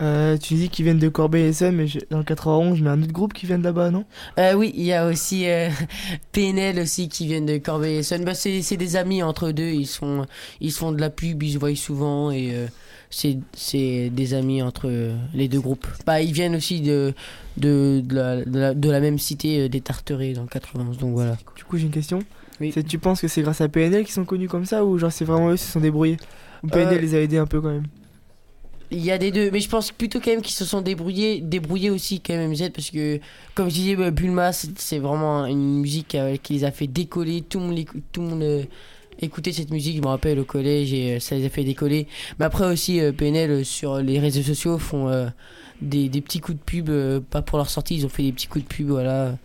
Euh, 0.00 0.36
tu 0.36 0.54
dis 0.54 0.68
qu'ils 0.68 0.84
viennent 0.84 0.98
de 0.98 1.08
Corbeil-Essonnes, 1.08 1.76
mais 1.76 1.86
je- 1.86 2.00
dans 2.10 2.18
le 2.18 2.24
91, 2.24 2.76
je 2.78 2.82
mets 2.82 2.90
un 2.90 3.00
autre 3.02 3.12
groupe 3.12 3.32
qui 3.34 3.46
vient 3.46 3.58
de 3.58 3.62
là-bas, 3.64 3.90
non? 3.90 4.04
Euh, 4.38 4.54
oui, 4.54 4.72
il 4.74 4.82
y 4.84 4.92
a 4.92 5.06
aussi 5.06 5.46
euh, 5.48 5.68
PNL 6.32 6.78
aussi 6.80 7.08
qui 7.08 7.26
viennent 7.26 7.46
de 7.46 7.58
Corbeil-Essonnes. 7.58 8.24
Bah, 8.24 8.34
c'est, 8.34 8.62
c'est 8.62 8.76
des 8.78 8.96
amis 8.96 9.22
entre 9.22 9.50
deux. 9.52 9.68
Ils 9.70 9.86
sont, 9.86 10.26
ils 10.60 10.72
se 10.72 10.78
font 10.78 10.92
de 10.92 11.00
la 11.00 11.10
pub, 11.10 11.42
ils 11.42 11.52
se 11.52 11.58
voient 11.58 11.76
souvent 11.76 12.30
et 12.30 12.54
euh, 12.54 12.66
c'est, 13.12 13.38
c'est 13.54 14.10
des 14.10 14.34
amis 14.34 14.62
entre 14.62 14.88
euh, 14.88 15.14
les 15.34 15.46
deux 15.48 15.60
groupes. 15.60 15.86
Bah, 16.06 16.20
ils 16.20 16.32
viennent 16.32 16.56
aussi 16.56 16.80
de, 16.80 17.14
de, 17.56 18.02
de, 18.04 18.14
la, 18.14 18.44
de, 18.44 18.58
la, 18.58 18.74
de 18.74 18.90
la 18.90 19.00
même 19.00 19.18
cité 19.18 19.60
euh, 19.60 19.68
des 19.68 19.80
Tarterets 19.80 20.32
dans 20.32 20.42
le 20.42 20.48
91. 20.48 20.98
Donc 20.98 21.12
voilà. 21.12 21.36
Du 21.56 21.62
coup, 21.64 21.76
j'ai 21.76 21.84
une 21.84 21.90
question. 21.92 22.20
Oui. 22.60 22.70
C'est 22.74 22.82
tu 22.82 22.98
penses 22.98 23.20
que 23.20 23.28
c'est 23.28 23.42
grâce 23.42 23.60
à 23.60 23.68
PNL 23.68 24.04
qu'ils 24.04 24.12
sont 24.14 24.24
connus 24.24 24.48
comme 24.48 24.64
ça 24.66 24.84
ou 24.84 24.98
genre 24.98 25.12
c'est 25.12 25.24
vraiment 25.24 25.50
eux 25.50 25.56
qui 25.56 25.62
se 25.64 25.72
sont 25.72 25.80
débrouillés? 25.80 26.16
Ou 26.64 26.68
PNL 26.68 26.98
Euh, 26.98 27.00
les 27.00 27.14
a 27.14 27.20
aidés 27.20 27.38
un 27.38 27.46
peu 27.46 27.60
quand 27.60 27.70
même? 27.70 27.86
Il 28.94 29.02
y 29.02 29.10
a 29.10 29.16
des 29.16 29.30
deux, 29.30 29.50
mais 29.50 29.60
je 29.60 29.70
pense 29.70 29.90
plutôt 29.90 30.20
quand 30.20 30.30
même 30.30 30.42
qu'ils 30.42 30.54
se 30.54 30.66
sont 30.66 30.82
débrouillés, 30.82 31.40
débrouillés 31.40 31.88
aussi 31.88 32.20
quand 32.20 32.34
même 32.34 32.50
MZ 32.52 32.70
parce 32.74 32.90
que 32.90 33.20
comme 33.54 33.70
je 33.70 33.74
disais, 33.74 33.96
bah, 33.96 34.10
Bulma 34.10 34.52
c'est 34.52 34.98
vraiment 34.98 35.46
une 35.46 35.80
musique 35.80 36.14
qui 36.42 36.52
les 36.52 36.64
a 36.64 36.70
fait 36.70 36.86
décoller. 36.86 37.40
Tout 37.40 37.58
le 37.58 37.64
monde, 37.66 37.76
l'écou- 37.76 38.00
tout 38.12 38.20
le 38.20 38.28
monde 38.28 38.66
écoutait 39.20 39.52
cette 39.52 39.70
musique. 39.70 39.96
Je 39.96 40.02
me 40.02 40.06
rappelle 40.06 40.38
au 40.38 40.44
collège 40.44 40.92
et 40.92 41.16
euh, 41.16 41.20
ça 41.20 41.36
les 41.36 41.44
a 41.44 41.48
fait 41.48 41.64
décoller. 41.64 42.06
Mais 42.38 42.44
après 42.44 42.66
aussi 42.66 43.00
euh, 43.00 43.12
PNL 43.12 43.50
euh, 43.50 43.64
sur 43.64 43.98
les 43.98 44.18
réseaux 44.18 44.42
sociaux 44.42 44.78
font 44.78 45.30
des, 45.80 46.08
petits 46.20 46.40
coups 46.40 46.58
de 46.58 46.62
pub, 46.62 46.90
pas 47.30 47.42
pour 47.42 47.58
leur 47.58 47.70
sortie, 47.70 47.96
ils 47.96 48.06
ont 48.06 48.08
fait 48.08 48.22
des 48.22 48.32
petits 48.32 48.46
coups 48.46 48.64
de 48.64 48.68
pub, 48.68 48.88
voilà. 48.88 49.36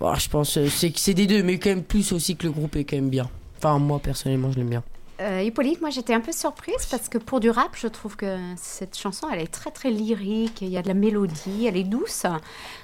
Je 0.00 0.28
pense 0.28 0.58
c'est 0.68 0.96
c'est 0.96 1.14
des 1.14 1.26
deux, 1.26 1.42
mais 1.42 1.58
quand 1.58 1.70
même 1.70 1.82
plus 1.82 2.12
aussi 2.12 2.36
que 2.36 2.46
le 2.46 2.52
groupe 2.52 2.76
est 2.76 2.84
quand 2.84 2.96
même 2.96 3.08
bien. 3.08 3.30
Enfin 3.58 3.78
moi 3.78 3.98
personnellement 3.98 4.52
je 4.52 4.58
l'aime 4.58 4.68
bien. 4.68 4.84
Euh, 5.20 5.42
Hippolyte, 5.42 5.80
moi 5.80 5.88
j'étais 5.88 6.12
un 6.12 6.20
peu 6.20 6.32
surprise 6.32 6.84
parce 6.90 7.08
que 7.08 7.16
pour 7.16 7.40
du 7.40 7.48
rap, 7.48 7.70
je 7.74 7.86
trouve 7.88 8.16
que 8.16 8.36
cette 8.56 8.98
chanson 8.98 9.26
elle 9.32 9.40
est 9.40 9.50
très 9.50 9.70
très 9.70 9.90
lyrique, 9.90 10.60
il 10.60 10.68
y 10.68 10.76
a 10.76 10.82
de 10.82 10.88
la 10.88 10.94
mélodie, 10.94 11.66
elle 11.66 11.76
est 11.78 11.84
douce. 11.84 12.26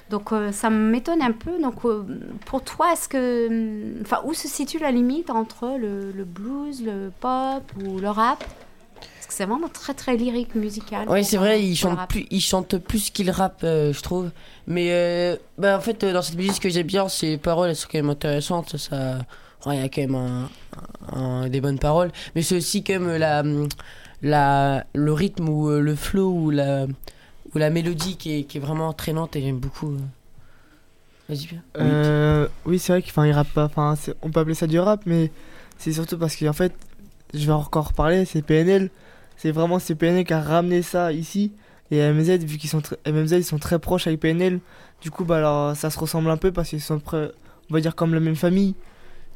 Donc 0.09 0.31
euh, 0.31 0.51
ça 0.51 0.71
m'étonne 0.71 1.21
un 1.21 1.31
peu. 1.31 1.61
Donc 1.61 1.85
euh, 1.85 2.03
pour 2.45 2.63
toi, 2.63 2.93
est-ce 2.93 3.07
que. 3.07 4.01
Enfin, 4.01 4.21
où 4.25 4.33
se 4.33 4.47
situe 4.47 4.79
la 4.79 4.91
limite 4.91 5.29
entre 5.29 5.77
le, 5.79 6.11
le 6.11 6.23
blues, 6.23 6.83
le 6.83 7.11
pop 7.19 7.63
ou 7.85 7.99
le 7.99 8.09
rap? 8.09 8.43
Parce 8.99 9.27
que 9.27 9.33
c'est 9.33 9.45
vraiment 9.45 9.69
très 9.69 9.93
très 9.93 10.17
lyrique, 10.17 10.55
musical. 10.55 11.05
Oui, 11.09 11.23
c'est 11.23 11.37
vrai, 11.37 11.63
ils 11.63 11.75
chantent 11.75 12.07
plus, 12.09 12.25
ils 12.31 12.41
chantent 12.41 12.77
plus 12.77 13.11
je 13.15 14.01
trouve. 14.01 14.31
Mais 14.65 15.39
bah, 15.57 15.77
en 15.77 15.81
fait, 15.81 16.03
dans 16.03 16.21
cette 16.21 16.35
musique, 16.35 16.55
ce 16.55 16.61
que 16.61 16.69
j'aime 16.69 16.87
bien, 16.87 17.07
c'est 17.09 17.27
les 17.27 17.37
paroles, 17.37 17.69
elles 17.69 17.75
sont 17.75 17.87
quand 17.91 17.99
même 17.99 18.09
intéressantes. 18.09 18.77
Ça, 18.77 19.19
il 19.71 19.79
y 19.79 19.83
a 19.83 19.89
quand 19.89 20.07
même 20.07 21.49
des 21.49 21.61
bonnes 21.61 21.79
paroles. 21.79 22.11
Mais 22.35 22.41
c'est 22.41 22.57
aussi 22.57 22.83
quand 22.83 22.99
la, 24.23 24.85
le 24.93 25.13
rythme 25.13 25.49
ou 25.49 25.69
euh, 25.69 25.81
le 25.81 25.95
flow 25.95 26.31
ou 26.31 26.49
la, 26.49 26.87
mélodie 27.69 28.17
qui 28.17 28.31
est, 28.39 28.59
vraiment 28.59 28.89
entraînante 28.89 29.35
et 29.35 29.41
j'aime 29.41 29.59
beaucoup. 29.59 29.91
euh. 29.91 29.99
Vas-y, 31.29 31.47
Pierre. 31.47 31.61
Euh, 31.77 32.47
oui, 32.65 32.79
c'est 32.79 32.93
vrai 32.93 33.01
qu'ils 33.01 33.31
rappent 33.31 33.53
pas. 33.53 33.69
On 34.21 34.29
peut 34.29 34.39
appeler 34.39 34.55
ça 34.55 34.67
du 34.67 34.79
rap, 34.79 35.01
mais 35.05 35.31
c'est 35.77 35.93
surtout 35.93 36.17
parce 36.17 36.35
qu'en 36.35 36.53
fait, 36.53 36.73
je 37.33 37.45
vais 37.45 37.53
encore 37.53 37.89
reparler, 37.89 38.25
c'est 38.25 38.41
PNL. 38.41 38.89
C'est 39.37 39.51
vraiment 39.51 39.79
c'est 39.79 39.95
PNL 39.95 40.25
qui 40.25 40.33
a 40.33 40.41
ramené 40.41 40.81
ça 40.81 41.11
ici. 41.11 41.51
Et 41.91 42.01
MZ, 42.11 42.39
vu 42.45 42.57
qu'ils 42.57 42.69
sont 42.69 42.81
MMZ, 43.05 43.33
ils 43.33 43.43
sont 43.43 43.59
très 43.59 43.79
proches 43.79 44.07
avec 44.07 44.19
PNL. 44.19 44.59
Du 45.01 45.11
coup, 45.11 45.25
bah 45.25 45.37
alors 45.37 45.75
ça 45.75 45.89
se 45.89 45.99
ressemble 45.99 46.29
un 46.29 46.37
peu 46.37 46.51
parce 46.51 46.69
qu'ils 46.69 46.81
sont, 46.81 47.01
on 47.13 47.29
va 47.73 47.81
dire, 47.81 47.95
comme 47.95 48.13
la 48.13 48.19
même 48.19 48.35
famille. 48.35 48.73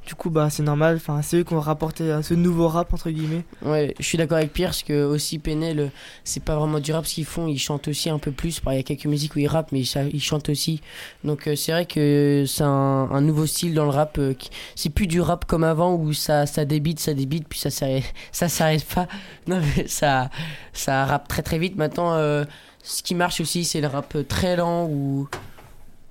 Du 0.08 0.16
coup, 0.16 0.30
bah 0.30 0.50
c'est 0.50 0.64
normal. 0.64 0.96
Enfin, 0.96 1.22
c'est 1.22 1.36
eux 1.40 1.44
qui 1.44 1.54
ont 1.54 1.60
rapporté 1.60 2.10
à 2.14 2.24
ce 2.24 2.34
nouveau 2.34 2.70
rap 2.70 2.94
entre 2.94 3.10
guillemets. 3.10 3.44
Ouais, 3.62 3.94
je 4.00 4.06
suis 4.06 4.18
d'accord 4.18 4.38
avec 4.38 4.54
Pierre 4.54 4.70
parce 4.70 4.84
que 4.84 5.04
aussi 5.04 5.38
Penel, 5.38 5.80
euh, 5.82 5.88
c'est 6.24 6.42
pas 6.42 6.56
vraiment 6.56 6.80
du 6.80 6.94
rap 6.94 7.06
ce 7.06 7.16
qu'ils 7.16 7.26
font, 7.26 7.48
ils 7.48 7.60
chantent 7.60 7.90
aussi 7.90 8.10
un 8.10 8.18
peu 8.18 8.32
plus. 8.32 8.62
Il 8.68 8.76
y 8.76 8.80
a 8.80 8.84
quelques 8.84 9.06
musiques 9.06 9.36
où 9.36 9.40
ils 9.40 9.48
rappent, 9.48 9.74
mais 9.74 9.82
ils 9.82 10.22
chantent 10.22 10.48
aussi. 10.48 10.80
Donc 11.26 11.46
euh, 11.50 11.58
c'est 11.58 11.74
vrai 11.74 11.86
que 11.86 12.46
c'est 12.48 12.64
un, 12.64 13.20
nouveau 13.20 13.46
style 13.46 13.74
dans 13.74 13.84
le 13.84 13.90
rap. 13.90 14.18
euh, 14.18 14.34
c'est 14.76 14.90
plus 14.90 15.08
du 15.08 15.20
rap 15.20 15.44
comme 15.44 15.66
avant 15.66 15.96
où 15.96 16.14
ça, 16.14 16.46
ça 16.46 16.64
débite, 16.64 17.02
ça 17.02 17.14
débite, 17.14 17.46
puis 17.46 17.60
ça 17.60 17.70
s'arrête, 17.70 18.14
ça 18.32 18.48
s'arrête 18.48 18.86
pas. 18.86 19.08
Non 19.48 19.62
ça, 19.88 20.30
ça 20.72 21.06
rappe 21.06 21.28
très 21.28 21.42
très 21.42 21.60
vite. 21.60 21.76
Maintenant, 21.76 22.14
euh, 22.14 22.46
ce 22.82 23.04
qui 23.04 23.14
marche 23.14 23.42
aussi, 23.42 23.66
c'est 23.66 23.82
le 23.82 23.88
rap 23.88 24.16
très 24.30 24.56
lent 24.56 24.88
où, 24.90 25.28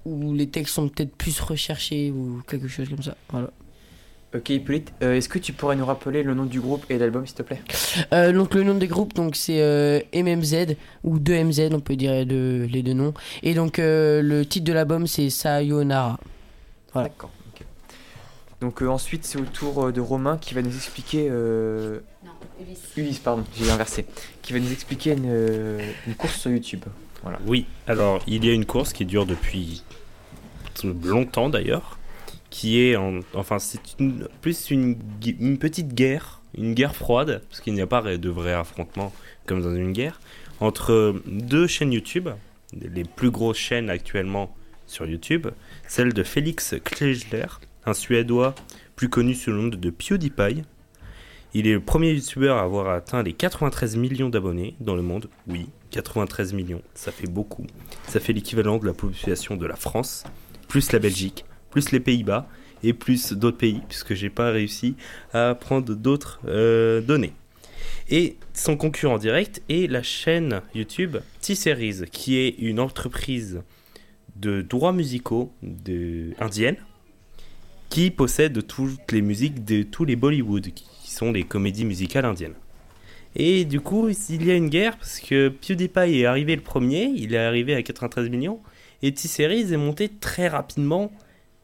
où 0.05 0.35
les 0.35 0.49
textes 0.49 0.75
sont 0.75 0.87
peut-être 0.89 1.17
plus 1.17 1.41
recherchés 1.41 2.11
ou 2.11 2.43
quelque 2.47 2.69
chose 2.69 2.91
comme 2.91 3.03
ça. 3.03 3.17
Voilà. 3.31 3.49
Ok, 4.35 4.51
Hippolyte, 4.51 4.93
euh, 5.03 5.15
est-ce 5.15 5.29
que 5.29 5.39
tu 5.39 5.53
pourrais 5.53 5.77
nous 5.77 5.87
rappeler 5.87 6.23
le 6.23 6.35
nom 6.35 6.45
du 6.45 6.61
groupe 6.61 6.85
et 6.91 6.99
l'album, 6.99 7.27
s'il 7.27 7.37
te 7.37 7.43
plaît? 7.43 7.63
Euh, 8.13 8.33
donc 8.33 8.55
le 8.55 8.65
nom 8.65 8.75
des 8.75 8.89
groupes 8.89 9.15
donc 9.15 9.35
c'est 9.37 9.63
euh, 9.63 10.01
MMZ 10.15 10.75
ou 11.05 11.19
2MZ 11.19 11.73
on 11.73 11.81
peut 11.81 11.97
dire 11.97 12.27
de- 12.27 12.67
les 12.71 12.83
deux 12.83 12.93
noms 12.93 13.15
et 13.43 13.55
donc 13.55 13.79
euh, 13.79 14.21
le 14.23 14.45
titre 14.45 14.67
de 14.67 14.73
l'album 14.73 15.07
c'est 15.07 15.31
Sayonara. 15.31 16.19
Voilà. 16.93 17.09
D'accord. 17.09 17.31
Donc 18.61 18.83
euh, 18.83 18.89
ensuite, 18.89 19.25
c'est 19.27 19.39
au 19.39 19.45
tour 19.45 19.93
de 19.93 20.01
Romain 20.01 20.39
qui 20.39 20.55
va 20.55 20.63
nous 20.63 20.75
expliquer. 20.75 21.29
euh, 21.31 22.01
Non, 22.25 22.31
Ulysse. 22.61 22.81
Ulysse, 22.97 23.19
pardon, 23.19 23.45
j'ai 23.55 23.71
inversé. 23.71 24.07
Qui 24.41 24.55
va 24.55 24.59
nous 24.61 24.73
expliquer 24.73 25.13
une, 25.13 25.79
une 26.07 26.15
course 26.15 26.37
sur 26.37 26.51
YouTube. 26.51 26.81
Oui, 27.47 27.67
alors 27.87 28.21
il 28.27 28.45
y 28.47 28.49
a 28.49 28.53
une 28.55 28.65
course 28.65 28.93
qui 28.95 29.05
dure 29.05 29.27
depuis 29.27 29.83
longtemps 30.85 31.49
d'ailleurs, 31.51 31.99
qui 32.57 32.81
est 32.81 32.97
en, 32.97 33.21
enfin 33.35 33.59
c'est 33.59 33.79
plus 34.41 34.71
une 34.71 34.97
petite 35.59 35.93
guerre, 35.93 36.41
une 36.57 36.73
guerre 36.73 36.97
froide, 36.97 37.43
parce 37.51 37.61
qu'il 37.61 37.75
n'y 37.75 37.83
a 37.83 37.87
pas 37.87 38.01
de 38.17 38.29
vrai 38.31 38.55
affrontement 38.55 39.13
comme 39.45 39.61
dans 39.61 39.75
une 39.75 39.93
guerre, 39.93 40.23
entre 40.61 41.21
deux 41.27 41.67
chaînes 41.67 41.93
YouTube, 41.93 42.31
les 42.73 43.05
plus 43.05 43.31
grosses 43.31 43.59
chaînes 43.59 43.91
actuellement 43.91 44.57
sur 44.87 45.05
YouTube, 45.05 45.49
celle 45.87 46.15
de 46.15 46.23
Félix 46.23 46.75
Klegler, 46.83 47.45
un 47.85 47.93
Suédois 47.93 48.55
plus 48.97 49.11
connu 49.11 49.35
sous 49.35 49.51
le 49.51 49.59
nom 49.59 49.69
de 49.69 49.91
PewDiePie. 49.91 50.63
Il 51.53 51.67
est 51.67 51.75
le 51.75 51.81
premier 51.81 52.13
youtubeur 52.13 52.57
à 52.57 52.63
avoir 52.63 52.89
atteint 52.89 53.23
les 53.23 53.35
93 53.35 53.97
millions 53.97 54.31
d'abonnés 54.31 54.77
dans 54.81 54.97
le 54.97 55.03
monde. 55.03 55.29
Oui, 55.47 55.69
93 55.91 56.55
millions, 56.55 56.81
ça 56.95 57.13
fait 57.13 57.29
beaucoup. 57.29 57.67
Ça 58.09 58.19
fait 58.19 58.33
l'équivalent 58.33 58.79
de 58.79 58.87
la 58.87 58.95
population 58.95 59.57
de 59.57 59.67
la 59.67 59.77
France, 59.77 60.25
plus 60.69 60.93
la 60.93 61.01
Belgique, 61.01 61.45
plus 61.77 61.93
les 61.93 62.01
Pays-Bas 62.01 62.49
et 62.83 62.95
plus 62.95 63.35
d'autres 63.35 63.59
pays, 63.59 63.83
puisque 63.87 64.15
j'ai 64.15 64.31
pas 64.31 64.51
réussi 64.51 64.95
à 65.35 65.55
prendre 65.55 65.95
d'autres 65.95 66.41
euh, 66.47 67.03
données. 67.03 67.35
Et 68.09 68.37
son 68.55 68.79
concurrent 68.79 69.19
direct 69.19 69.61
est 69.69 69.91
la 69.91 70.03
chaîne 70.03 70.63
YouTube 70.75 71.19
T-Series, 71.43 72.05
qui 72.11 72.39
est 72.39 72.49
une 72.61 72.81
entreprise 72.81 73.61
de 74.37 74.63
droits 74.63 74.95
musicaux 74.95 75.53
de... 75.63 76.31
indienne 76.41 76.77
qui 77.91 78.11
possède 78.11 78.67
toutes 78.67 79.13
les 79.13 79.21
musiques 79.21 79.63
de 79.67 79.83
tous 79.83 80.07
les 80.07 80.17
Bollywood, 80.17 80.69
qui 80.73 81.11
sont 81.11 81.31
les 81.31 81.43
comédies 81.43 81.85
musicales 81.85 82.25
indiennes. 82.25 82.57
Et 83.35 83.67
du 83.67 83.81
coup, 83.81 84.09
il 84.31 84.47
y 84.47 84.51
a 84.51 84.55
une 84.55 84.71
guerre 84.71 84.97
parce 84.97 85.21
que 85.21 85.51
PewDiePie 85.51 86.21
est 86.21 86.25
arrivé 86.25 86.57
le 86.57 86.63
premier, 86.63 87.13
il 87.15 87.35
est 87.35 87.39
arrivé 87.39 87.75
à 87.75 87.83
93 87.83 88.31
millions, 88.31 88.61
et 89.03 89.13
T-Series 89.13 89.75
est 89.75 89.77
monté 89.77 90.09
très 90.09 90.49
rapidement 90.49 91.13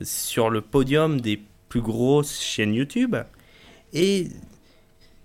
sur 0.05 0.51
le 0.51 0.61
podium 0.61 1.21
des 1.21 1.41
plus 1.69 1.81
grosses 1.81 2.41
chaînes 2.41 2.75
YouTube. 2.75 3.17
Et 3.93 4.29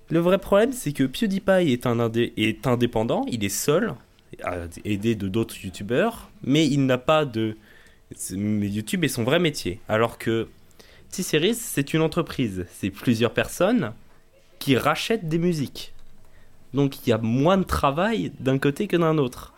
le 0.10 0.20
vrai 0.20 0.38
problème, 0.38 0.72
c'est 0.72 0.94
que 0.94 1.04
PewDiePie 1.04 1.72
est, 1.72 1.86
un 1.86 1.98
indé- 2.00 2.34
est 2.38 2.66
indépendant, 2.68 3.26
il 3.30 3.44
est 3.44 3.50
seul, 3.50 3.94
aidé 4.86 5.16
de 5.16 5.28
d'autres 5.28 5.56
YouTubeurs, 5.64 6.30
mais 6.44 6.68
il 6.68 6.86
n'a 6.86 6.98
pas 6.98 7.26
de. 7.26 7.58
YouTube 8.32 9.04
est 9.04 9.10
son 9.10 9.24
vrai 9.24 9.40
métier. 9.40 9.80
Alors 9.90 10.18
que 10.18 10.48
T-Series, 11.12 11.56
c'est 11.56 11.94
une 11.94 12.02
entreprise, 12.02 12.66
c'est 12.72 12.90
plusieurs 12.90 13.34
personnes 13.34 13.94
qui 14.60 14.78
rachètent 14.78 15.28
des 15.28 15.40
musiques. 15.40 15.94
Donc 16.74 17.06
il 17.06 17.10
y 17.10 17.14
a 17.14 17.18
moins 17.18 17.58
de 17.58 17.64
travail 17.64 18.32
d'un 18.40 18.60
côté 18.60 18.88
que 18.88 18.98
d'un 18.98 19.18
autre. 19.18 19.54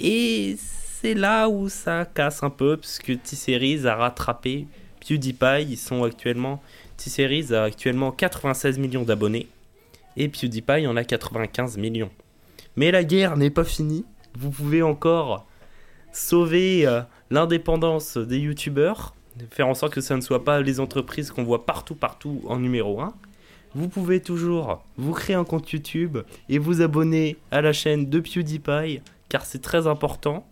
Et 0.00 0.56
c'est 1.00 1.14
là 1.14 1.48
où 1.48 1.68
ça 1.68 2.04
casse 2.04 2.42
un 2.42 2.50
peu, 2.50 2.76
parce 2.76 2.98
que 2.98 3.12
T-Series 3.12 3.86
a 3.86 3.94
rattrapé 3.94 4.66
PewDiePie. 5.00 5.62
Ils 5.70 6.04
actuellement. 6.04 6.60
T-Series 6.96 7.54
a 7.54 7.62
actuellement 7.62 8.10
96 8.10 8.80
millions 8.80 9.04
d'abonnés. 9.04 9.46
Et 10.16 10.28
PewDiePie 10.28 10.88
en 10.88 10.96
a 10.96 11.04
95 11.04 11.76
millions. 11.78 12.10
Mais 12.74 12.90
la 12.90 13.04
guerre 13.04 13.36
n'est 13.36 13.50
pas 13.50 13.62
finie. 13.62 14.04
Vous 14.36 14.50
pouvez 14.50 14.82
encore 14.82 15.46
sauver 16.12 16.84
euh, 16.86 17.02
l'indépendance 17.30 18.16
des 18.16 18.38
youtubeurs, 18.38 19.14
faire 19.50 19.68
en 19.68 19.74
sorte 19.74 19.94
que 19.94 20.00
ça 20.00 20.16
ne 20.16 20.20
soit 20.20 20.44
pas 20.44 20.60
les 20.62 20.80
entreprises 20.80 21.30
qu'on 21.30 21.44
voit 21.44 21.64
partout, 21.64 21.94
partout 21.94 22.42
en 22.48 22.58
numéro 22.58 23.00
1. 23.00 23.14
Vous 23.76 23.88
pouvez 23.88 24.20
toujours 24.20 24.82
vous 24.96 25.12
créer 25.12 25.36
un 25.36 25.44
compte 25.44 25.70
YouTube 25.70 26.18
et 26.48 26.58
vous 26.58 26.82
abonner 26.82 27.36
à 27.52 27.60
la 27.60 27.72
chaîne 27.72 28.10
de 28.10 28.18
PewDiePie, 28.18 29.00
car 29.28 29.46
c'est 29.46 29.62
très 29.62 29.86
important. 29.86 30.44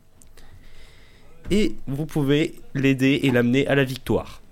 Et 1.51 1.77
vous 1.87 2.07
pouvez 2.07 2.55
l'aider 2.75 3.21
et 3.23 3.31
l'amener 3.31 3.67
à 3.67 3.75
la 3.75 3.85
victoire. 3.85 4.43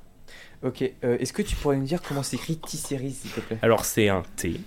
Ok, 0.63 0.83
euh, 1.05 1.19
est-ce 1.19 1.33
que 1.33 1.43
tu 1.43 1.57
pourrais 1.57 1.77
nous 1.77 1.85
dire 1.85 2.01
comment 2.01 2.23
s'écrit 2.23 2.57
T-Series, 2.57 3.13
s'il 3.13 3.31
te 3.31 3.41
plaît? 3.41 3.59
Alors 3.63 3.85
c'est 3.85 4.09
un 4.09 4.23
T, 4.37 4.61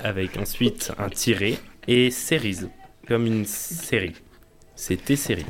avec 0.00 0.36
ensuite 0.36 0.92
un 0.98 1.08
tiré, 1.08 1.58
et 1.88 2.10
series, 2.10 2.68
comme 3.06 3.26
une 3.26 3.44
série. 3.44 4.14
C'est 4.76 4.96
T-série. 4.96 5.44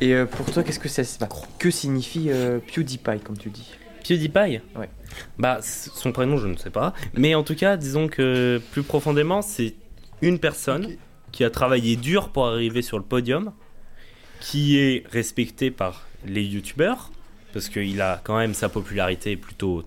Et 0.00 0.12
euh, 0.12 0.26
pour 0.26 0.44
toi, 0.52 0.62
qu'est-ce 0.62 0.78
que 0.78 0.88
ça 0.88 1.02
bah, 1.20 1.28
Que 1.58 1.70
signifie 1.70 2.26
euh, 2.28 2.58
PewDiePie, 2.58 3.20
comme 3.24 3.38
tu 3.38 3.48
dis? 3.48 3.72
PewDiePie? 4.06 4.60
Ouais. 4.76 4.90
Bah, 5.38 5.60
son 5.62 6.12
prénom, 6.12 6.36
je 6.36 6.48
ne 6.48 6.56
sais 6.56 6.70
pas. 6.70 6.92
Mais 7.14 7.34
en 7.34 7.42
tout 7.42 7.54
cas, 7.54 7.76
disons 7.76 8.08
que 8.08 8.60
plus 8.72 8.82
profondément, 8.82 9.40
c'est 9.40 9.74
une 10.20 10.38
personne 10.38 10.96
qui 11.32 11.44
a 11.44 11.50
travaillé 11.50 11.96
dur 11.96 12.30
pour 12.30 12.46
arriver 12.46 12.82
sur 12.82 12.98
le 12.98 13.04
podium, 13.04 13.52
qui 14.40 14.78
est 14.78 15.04
respecté 15.10 15.70
par 15.70 16.06
les 16.26 16.42
youtubeurs, 16.44 17.10
parce 17.52 17.68
qu'il 17.68 18.00
a 18.00 18.20
quand 18.24 18.36
même 18.38 18.54
sa 18.54 18.68
popularité 18.68 19.36
plutôt 19.36 19.84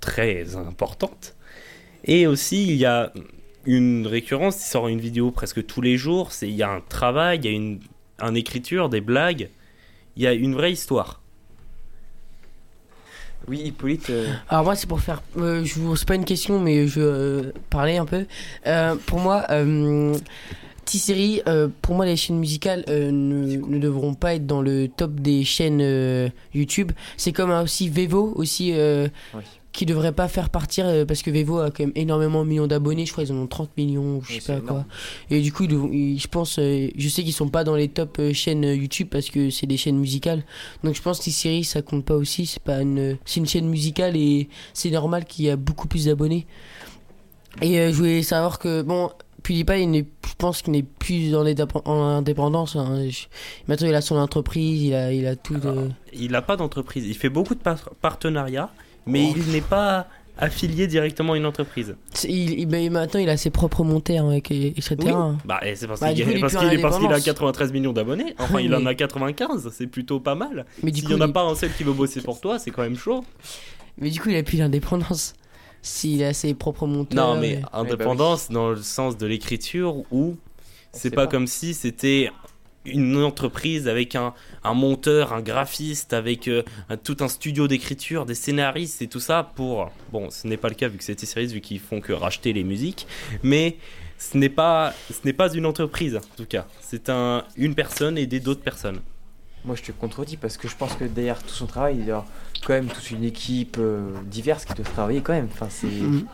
très 0.00 0.56
importante. 0.56 1.34
Et 2.04 2.26
aussi, 2.26 2.66
il 2.68 2.76
y 2.76 2.84
a 2.84 3.12
une 3.66 4.06
récurrence, 4.06 4.56
il 4.66 4.68
sort 4.70 4.88
une 4.88 5.00
vidéo 5.00 5.30
presque 5.30 5.64
tous 5.66 5.80
les 5.80 5.96
jours, 5.96 6.32
c'est- 6.32 6.48
il 6.48 6.54
y 6.54 6.62
a 6.62 6.70
un 6.70 6.80
travail, 6.82 7.38
il 7.38 7.44
y 7.46 7.48
a 7.48 7.52
une, 7.52 7.80
une 8.20 8.36
écriture, 8.36 8.88
des 8.90 9.00
blagues, 9.00 9.48
il 10.16 10.22
y 10.22 10.26
a 10.26 10.32
une 10.34 10.54
vraie 10.54 10.72
histoire. 10.72 11.20
Oui, 13.46 13.60
Hippolyte. 13.64 14.08
euh, 14.10 14.32
Alors 14.48 14.64
moi 14.64 14.74
c'est 14.74 14.86
pour 14.86 15.00
faire, 15.00 15.22
euh, 15.36 15.64
je 15.64 15.74
vous 15.78 15.96
c'est 15.96 16.08
pas 16.08 16.14
une 16.14 16.24
question 16.24 16.58
mais 16.60 16.86
je 16.88 17.00
euh, 17.00 17.52
parlais 17.68 17.98
un 17.98 18.06
peu. 18.06 18.26
Euh, 18.66 18.96
pour 19.06 19.18
moi, 19.18 19.44
T-Série, 20.84 21.40
euh, 21.48 21.68
pour 21.82 21.94
moi 21.94 22.06
les 22.06 22.16
chaînes 22.16 22.38
musicales 22.38 22.84
euh, 22.88 23.10
ne, 23.10 23.56
ne 23.56 23.78
devront 23.78 24.14
pas 24.14 24.34
être 24.34 24.46
dans 24.46 24.62
le 24.62 24.88
top 24.88 25.14
des 25.14 25.44
chaînes 25.44 25.80
euh, 25.82 26.28
YouTube. 26.54 26.92
C'est 27.16 27.32
comme 27.32 27.50
euh, 27.50 27.62
aussi 27.64 27.88
Vevo 27.88 28.32
aussi 28.36 28.72
euh, 28.74 29.08
Oui. 29.34 29.42
qui 29.72 29.86
devrait 29.86 30.12
pas 30.12 30.28
faire 30.28 30.50
partir 30.50 30.86
parce 31.06 31.22
que 31.22 31.30
Vevo 31.30 31.58
a 31.58 31.70
quand 31.70 31.84
même 31.84 31.92
énormément 31.96 32.44
de 32.44 32.48
millions 32.48 32.66
d'abonnés. 32.66 33.06
Je 33.06 33.12
crois 33.12 33.24
ils 33.24 33.32
en 33.32 33.36
ont 33.36 33.46
30 33.46 33.70
millions, 33.76 34.18
ou 34.18 34.22
je 34.22 34.38
sais 34.40 34.52
pas 34.54 34.60
quoi. 34.60 34.84
Et 35.30 35.40
du 35.40 35.52
coup, 35.52 35.64
ils 35.64 36.18
je 36.20 36.28
pense, 36.28 36.60
je 36.60 37.08
sais 37.08 37.22
qu'ils 37.24 37.32
sont 37.32 37.48
pas 37.48 37.64
dans 37.64 37.74
les 37.74 37.88
top 37.88 38.20
chaînes 38.32 38.62
YouTube 38.64 39.08
parce 39.10 39.30
que 39.30 39.50
c'est 39.50 39.66
des 39.66 39.76
chaînes 39.76 39.98
musicales. 39.98 40.44
Donc 40.84 40.94
je 40.94 41.02
pense 41.02 41.18
que 41.18 41.24
T-Série, 41.24 41.64
ça 41.64 41.82
compte 41.82 42.04
pas 42.04 42.14
aussi. 42.14 42.46
C'est 42.46 42.62
pas 42.62 42.80
une, 42.82 43.16
c'est 43.24 43.40
une 43.40 43.48
chaîne 43.48 43.68
musicale 43.68 44.16
et 44.16 44.48
c'est 44.74 44.90
normal 44.90 45.24
qu'il 45.24 45.44
y 45.46 45.50
a 45.50 45.56
beaucoup 45.56 45.88
plus 45.88 46.04
d'abonnés. 46.04 46.46
Et 47.62 47.76
je 47.92 47.96
voulais 47.96 48.22
savoir 48.22 48.58
que 48.58 48.82
bon, 48.82 49.10
PewDiePie, 49.44 49.82
il 49.82 49.90
n'est- 49.90 50.06
je 50.26 50.34
pense 50.36 50.62
qu'il 50.62 50.72
n'est 50.72 50.82
plus 50.82 51.34
en, 51.36 51.44
indépendance. 51.46 52.74
hein. 52.76 53.06
Maintenant, 53.68 53.86
il 53.88 53.94
a 53.94 54.00
son 54.00 54.16
entreprise, 54.16 54.82
il 54.82 54.94
a, 54.94 55.12
il 55.12 55.26
a 55.26 55.36
tout. 55.36 55.54
De... 55.58 55.90
Il 56.12 56.32
n'a 56.32 56.42
pas 56.42 56.56
d'entreprise. 56.56 57.06
Il 57.06 57.14
fait 57.14 57.28
beaucoup 57.28 57.54
de 57.54 57.60
par- 57.60 57.90
partenariats, 58.00 58.70
mais 59.06 59.30
il 59.36 59.52
n'est 59.52 59.60
pas 59.60 60.08
affilié 60.36 60.88
directement 60.88 61.34
à 61.34 61.36
une 61.36 61.46
entreprise. 61.46 61.94
C'est- 62.12 62.28
Il, 62.28 62.58
il- 62.58 62.66
mais 62.66 62.88
maintenant, 62.90 63.20
il 63.20 63.28
a 63.28 63.36
ses 63.36 63.50
propres 63.50 63.84
avec, 63.84 64.50
et- 64.50 64.68
etc. 64.76 64.96
Oui. 65.04 65.12
Bah, 65.44 65.60
c'est 65.76 65.86
parce 65.86 66.00
Bah, 66.00 66.12
qu'il 66.12 66.22
est 66.28 66.40
parce 66.40 66.54
qu'il 66.54 66.62
est- 66.64 66.66
a 66.66 66.72
indépendance. 66.72 67.22
93 67.22 67.72
millions 67.72 67.92
d'abonnés. 67.92 68.34
Enfin, 68.40 68.58
il 68.60 68.74
en 68.74 68.84
a 68.86 68.94
95. 68.96 69.70
C'est 69.72 69.86
plutôt 69.86 70.18
pas 70.18 70.34
mal. 70.34 70.64
Mais 70.82 70.90
du 70.90 71.00
S'il 71.00 71.08
n'y 71.10 71.14
en 71.14 71.20
a 71.20 71.26
il- 71.26 71.32
pas 71.32 71.42
un 71.44 71.54
seul 71.54 71.70
qui 71.72 71.84
veut 71.84 71.92
bosser 71.92 72.20
pour 72.20 72.40
toi, 72.40 72.58
c'est 72.58 72.72
quand 72.72 72.82
même 72.82 72.96
chaud. 72.96 73.24
Mais 73.98 74.10
du 74.10 74.18
coup, 74.20 74.30
il 74.30 74.36
a 74.36 74.42
plus 74.42 74.56
l'indépendance. 74.58 75.34
S'il 75.86 76.24
a 76.24 76.32
ses 76.32 76.54
propres 76.54 76.86
monteurs. 76.86 77.34
Non, 77.34 77.40
mais 77.40 77.60
et- 77.60 77.62
indépendance 77.74 78.48
dans 78.50 78.70
le 78.70 78.82
sens 78.82 79.18
de 79.18 79.26
l'écriture 79.26 79.96
où 80.10 80.36
c'est 80.92 81.10
pas, 81.10 81.26
pas. 81.26 81.30
comme 81.30 81.46
si 81.46 81.74
c'était 81.74 82.30
une 82.86 83.16
entreprise 83.22 83.86
avec 83.86 84.14
un, 84.14 84.32
un 84.62 84.72
monteur, 84.74 85.32
un 85.34 85.40
graphiste, 85.42 86.14
avec 86.14 86.48
euh, 86.48 86.62
un- 86.88 86.96
tout 86.96 87.18
un 87.20 87.28
studio 87.28 87.68
d'écriture, 87.68 88.24
des 88.24 88.34
scénaristes 88.34 89.02
et 89.02 89.08
tout 89.08 89.20
ça 89.20 89.52
pour. 89.56 89.90
Bon, 90.10 90.30
ce 90.30 90.46
n'est 90.46 90.56
pas 90.56 90.68
le 90.70 90.74
cas 90.74 90.88
vu 90.88 90.96
que 90.96 91.04
c'est 91.04 91.14
T-Series, 91.14 91.48
vu 91.48 91.60
qu'ils 91.60 91.80
font 91.80 92.00
que 92.00 92.12
racheter 92.14 92.52
les 92.54 92.64
musiques, 92.64 93.06
mais 93.42 93.76
ce 94.18 94.38
n'est 94.38 94.48
pas, 94.48 94.94
ce 95.10 95.18
n'est 95.26 95.32
pas 95.34 95.52
une 95.52 95.66
entreprise 95.66 96.16
en 96.16 96.36
tout 96.36 96.46
cas. 96.46 96.66
C'est 96.80 97.10
un, 97.10 97.44
une 97.56 97.74
personne 97.74 98.16
aider 98.16 98.40
d'autres 98.40 98.62
personnes. 98.62 99.00
Moi, 99.64 99.76
je 99.76 99.82
te 99.82 99.92
contredis 99.92 100.36
parce 100.36 100.56
que 100.58 100.68
je 100.68 100.76
pense 100.76 100.92
que 100.94 101.04
derrière 101.04 101.42
tout 101.42 101.54
son 101.54 101.66
travail, 101.66 101.96
il 101.98 102.06
y 102.06 102.10
a 102.10 102.24
quand 102.66 102.74
même 102.74 102.86
toute 102.88 103.10
une 103.10 103.24
équipe 103.24 103.76
euh, 103.78 104.10
diverse 104.26 104.64
qui 104.66 104.74
doit 104.74 104.84
travailler 104.84 105.20
quand 105.22 105.32
même. 105.32 105.48
Enfin, 105.52 105.68
c'est 105.70 105.86
Mhm. 105.86 106.26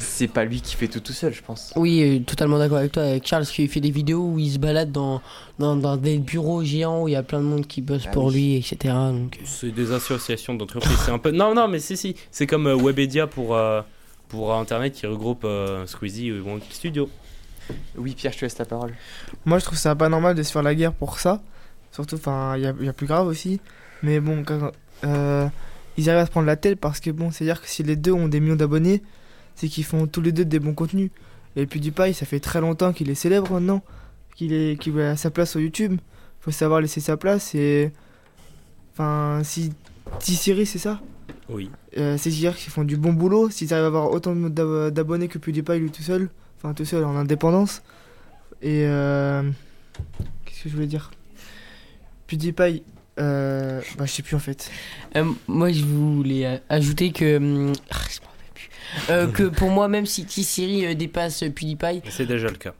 c'est 0.00 0.28
pas 0.28 0.44
lui 0.44 0.60
qui 0.60 0.74
fait 0.76 0.86
tout 0.88 1.00
tout 1.00 1.12
seul, 1.12 1.32
je 1.32 1.42
pense. 1.42 1.72
Oui, 1.76 2.02
euh, 2.02 2.20
totalement 2.24 2.58
d'accord 2.58 2.78
avec 2.78 2.92
toi. 2.92 3.02
Avec 3.04 3.26
Charles, 3.26 3.44
qui 3.46 3.66
fait 3.68 3.80
des 3.80 3.90
vidéos 3.90 4.20
où 4.32 4.38
il 4.38 4.50
se 4.52 4.58
balade 4.58 4.92
dans, 4.92 5.20
dans, 5.58 5.74
dans 5.76 5.96
des 5.96 6.18
bureaux 6.18 6.62
géants 6.64 7.02
où 7.02 7.08
il 7.08 7.12
y 7.12 7.16
a 7.16 7.22
plein 7.24 7.38
de 7.40 7.44
monde 7.44 7.66
qui 7.66 7.82
bosse 7.82 8.04
Ah 8.06 8.10
pour 8.10 8.26
oui. 8.26 8.34
lui, 8.34 8.56
etc. 8.56 8.94
Donc, 9.12 9.36
euh, 9.36 9.44
C'est 9.44 9.72
des 9.72 9.90
associations 9.92 10.54
d'entreprises. 10.54 10.96
c'est 11.04 11.10
un 11.12 11.18
peu. 11.18 11.30
Non, 11.32 11.54
non, 11.54 11.66
mais 11.68 11.80
si, 11.80 11.96
si. 11.96 12.14
C'est 12.30 12.46
comme 12.46 12.66
euh, 12.68 12.76
Webedia 12.76 13.26
pour, 13.26 13.56
euh, 13.56 13.80
pour 14.28 14.54
Internet 14.54 14.92
qui 14.94 15.06
regroupe 15.06 15.44
euh, 15.44 15.86
Squeezie 15.86 16.28
et 16.28 16.40
Wonky 16.40 16.72
Studio. 16.72 17.08
Oui, 17.96 18.14
Pierre, 18.16 18.32
je 18.32 18.38
te 18.38 18.44
laisse 18.44 18.58
la 18.58 18.64
parole. 18.64 18.94
Moi, 19.44 19.58
je 19.58 19.64
trouve 19.64 19.78
ça 19.78 19.94
pas 19.96 20.08
normal 20.08 20.36
de 20.36 20.42
se 20.44 20.52
faire 20.52 20.62
la 20.62 20.74
guerre 20.74 20.92
pour 20.92 21.18
ça. 21.18 21.40
Surtout, 21.92 22.16
enfin, 22.16 22.56
il 22.56 22.62
y 22.62 22.66
a, 22.66 22.74
il 22.78 22.86
y 22.86 22.88
a 22.88 22.92
plus 22.92 23.06
grave 23.06 23.26
aussi. 23.26 23.60
Mais 24.02 24.20
bon, 24.20 24.44
quand, 24.44 24.70
euh, 25.04 25.46
ils 25.96 26.10
arrivent 26.10 26.22
à 26.22 26.26
se 26.26 26.30
prendre 26.30 26.46
la 26.46 26.56
tête 26.56 26.78
parce 26.78 27.00
que 27.00 27.10
bon, 27.10 27.30
c'est-à-dire 27.30 27.62
que 27.62 27.68
si 27.68 27.82
les 27.82 27.96
deux 27.96 28.12
ont 28.12 28.28
des 28.28 28.40
millions 28.40 28.56
d'abonnés, 28.56 29.02
c'est 29.54 29.68
qu'ils 29.68 29.84
font 29.84 30.06
tous 30.06 30.20
les 30.20 30.32
deux 30.32 30.44
des 30.44 30.58
bons 30.58 30.74
contenus. 30.74 31.10
Et 31.56 31.64
PewDiePie, 31.64 32.12
ça 32.12 32.26
fait 32.26 32.40
très 32.40 32.60
longtemps 32.60 32.92
qu'il 32.92 33.08
est 33.08 33.14
célèbre 33.14 33.50
maintenant, 33.50 33.82
qu'il 34.34 34.52
est, 34.52 34.78
qu'il 34.78 35.00
a 35.00 35.16
sa 35.16 35.30
place 35.30 35.52
sur 35.52 35.60
YouTube. 35.60 35.98
Faut 36.40 36.50
savoir 36.50 36.80
laisser 36.80 37.00
sa 37.00 37.16
place 37.16 37.54
et. 37.54 37.90
Enfin, 38.92 39.40
si 39.42 39.72
T-Series, 40.20 40.66
c'est 40.66 40.78
ça? 40.78 41.00
Oui. 41.48 41.70
euh, 41.96 42.16
C'est-à-dire 42.18 42.56
qu'ils 42.56 42.72
font 42.72 42.84
du 42.84 42.96
bon 42.96 43.12
boulot. 43.12 43.50
S'ils 43.50 43.72
arrivent 43.72 43.84
à 43.84 43.88
avoir 43.88 44.10
autant 44.10 44.34
d'ab- 44.36 44.90
d'abonnés 44.90 45.28
que 45.28 45.38
PewDiePie 45.38 45.78
lui 45.78 45.90
tout 45.90 46.02
seul, 46.02 46.28
enfin 46.58 46.74
tout 46.74 46.84
seul 46.84 47.04
en 47.04 47.16
indépendance. 47.16 47.82
Et 48.62 48.84
euh, 48.86 49.42
qu'est-ce 50.44 50.64
que 50.64 50.68
je 50.68 50.74
voulais 50.74 50.86
dire? 50.86 51.10
PewDiePie, 52.26 52.82
euh, 53.18 53.80
bah 53.98 54.04
je 54.06 54.12
sais 54.12 54.22
plus 54.22 54.36
en 54.36 54.40
fait. 54.40 54.70
euh, 55.16 55.24
moi, 55.46 55.72
je 55.72 55.82
voulais 55.84 56.60
ajouter 56.68 57.12
que. 57.12 57.36
hum, 57.38 57.72
ah, 57.90 57.96
je 58.10 58.20
m'en 58.20 58.28
rappelle 58.28 58.52
plus. 58.54 58.70
Euh, 59.10 59.26
que 59.28 59.42
pour 59.58 59.70
moi, 59.70 59.88
même 59.88 60.06
si 60.06 60.24
T-Series 60.24 60.86
euh, 60.86 60.94
dépasse 60.94 61.42
euh, 61.42 61.50
PewDiePie, 61.50 62.02
C'est 62.10 62.26
déjà 62.26 62.48
le 62.48 62.56
cas. 62.56 62.74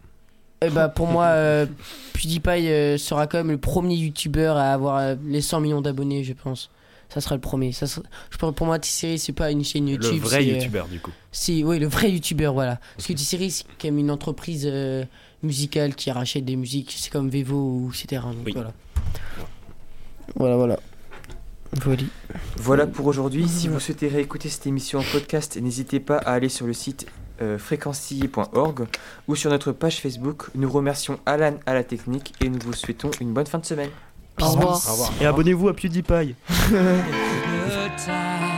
bah, 0.73 0.89
pour 0.89 1.07
moi, 1.07 1.27
euh, 1.27 1.67
PewDiePie 2.15 2.69
euh, 2.69 2.99
sera 2.99 3.27
quand 3.27 3.39
même 3.39 3.51
le 3.51 3.59
premier 3.59 3.95
YouTuber 3.95 4.55
à 4.57 4.73
avoir 4.73 4.99
euh, 4.99 5.15
les 5.25 5.41
100 5.41 5.61
millions 5.61 5.81
d'abonnés, 5.81 6.25
je 6.25 6.33
pense. 6.33 6.71
ça 7.09 7.21
sera 7.21 7.35
le 7.35 7.41
premier. 7.41 7.73
Ça 7.73 7.87
sera- 7.87 8.05
je 8.31 8.37
pense 8.37 8.55
pour 8.55 8.67
moi, 8.67 8.79
T-Series, 8.79 9.19
c'est 9.19 9.33
pas 9.33 9.51
une 9.51 9.65
chaîne 9.65 9.89
YouTube. 9.89 10.23
Le 10.23 10.29
vrai 10.29 10.45
youtubeur 10.45 10.89
du 10.89 10.99
coup. 11.01 11.13
Si, 11.33 11.63
oui, 11.65 11.79
le 11.79 11.87
vrai 11.87 12.11
youtubeur, 12.11 12.53
voilà. 12.53 12.79
Parce 12.97 13.07
que 13.09 13.13
T-Series, 13.13 13.51
c'est 13.53 13.65
quand 13.81 13.89
même 13.89 13.99
une 13.99 14.11
entreprise 14.11 14.67
euh, 14.71 15.05
musicale 15.43 15.95
qui 15.95 16.11
rachète 16.11 16.45
des 16.45 16.57
musiques. 16.57 16.95
C'est 16.99 17.11
comme 17.13 17.29
Vevo 17.31 17.57
ou 17.57 17.91
etc. 17.95 18.23
Donc, 18.25 18.45
Oui. 18.47 18.53
voilà. 18.55 18.73
Voilà, 20.35 20.57
voilà. 20.57 20.79
Voilà. 21.83 22.03
Voilà 22.57 22.87
pour 22.87 23.07
aujourd'hui. 23.07 23.49
Si 23.49 23.69
vous 23.69 23.81
souhaitez 23.81 24.09
réécouter 24.09 24.49
cette 24.49 24.67
émission 24.67 25.01
en 25.01 25.05
podcast, 25.13 25.59
n'hésitez 25.61 26.01
pas 26.01 26.19
à 26.19 26.33
aller 26.33 26.49
sur 26.49 26.67
le 26.67 26.73
site 26.73 27.07
euh, 27.43 27.59
fréquencier.org 27.59 28.87
ou 29.29 29.37
sur 29.37 29.51
notre 29.51 29.73
page 29.73 30.01
Facebook. 30.01 30.45
Nous 30.55 30.71
remercions 30.71 31.19
Alan 31.27 31.55
à 31.67 31.75
la 31.75 31.85
technique 31.85 32.33
et 32.41 32.49
nous 32.49 32.59
vous 32.65 32.73
souhaitons 32.73 33.11
une 33.21 33.33
bonne 33.33 33.47
fin 33.47 33.59
de 33.59 33.67
semaine. 33.67 33.91
Au 34.41 34.47
revoir. 34.47 34.83
Au 34.89 34.93
revoir. 34.93 35.13
Et 35.21 35.27
abonnez-vous 35.27 35.69
à 35.69 35.75
PewDiePie. 35.75 36.35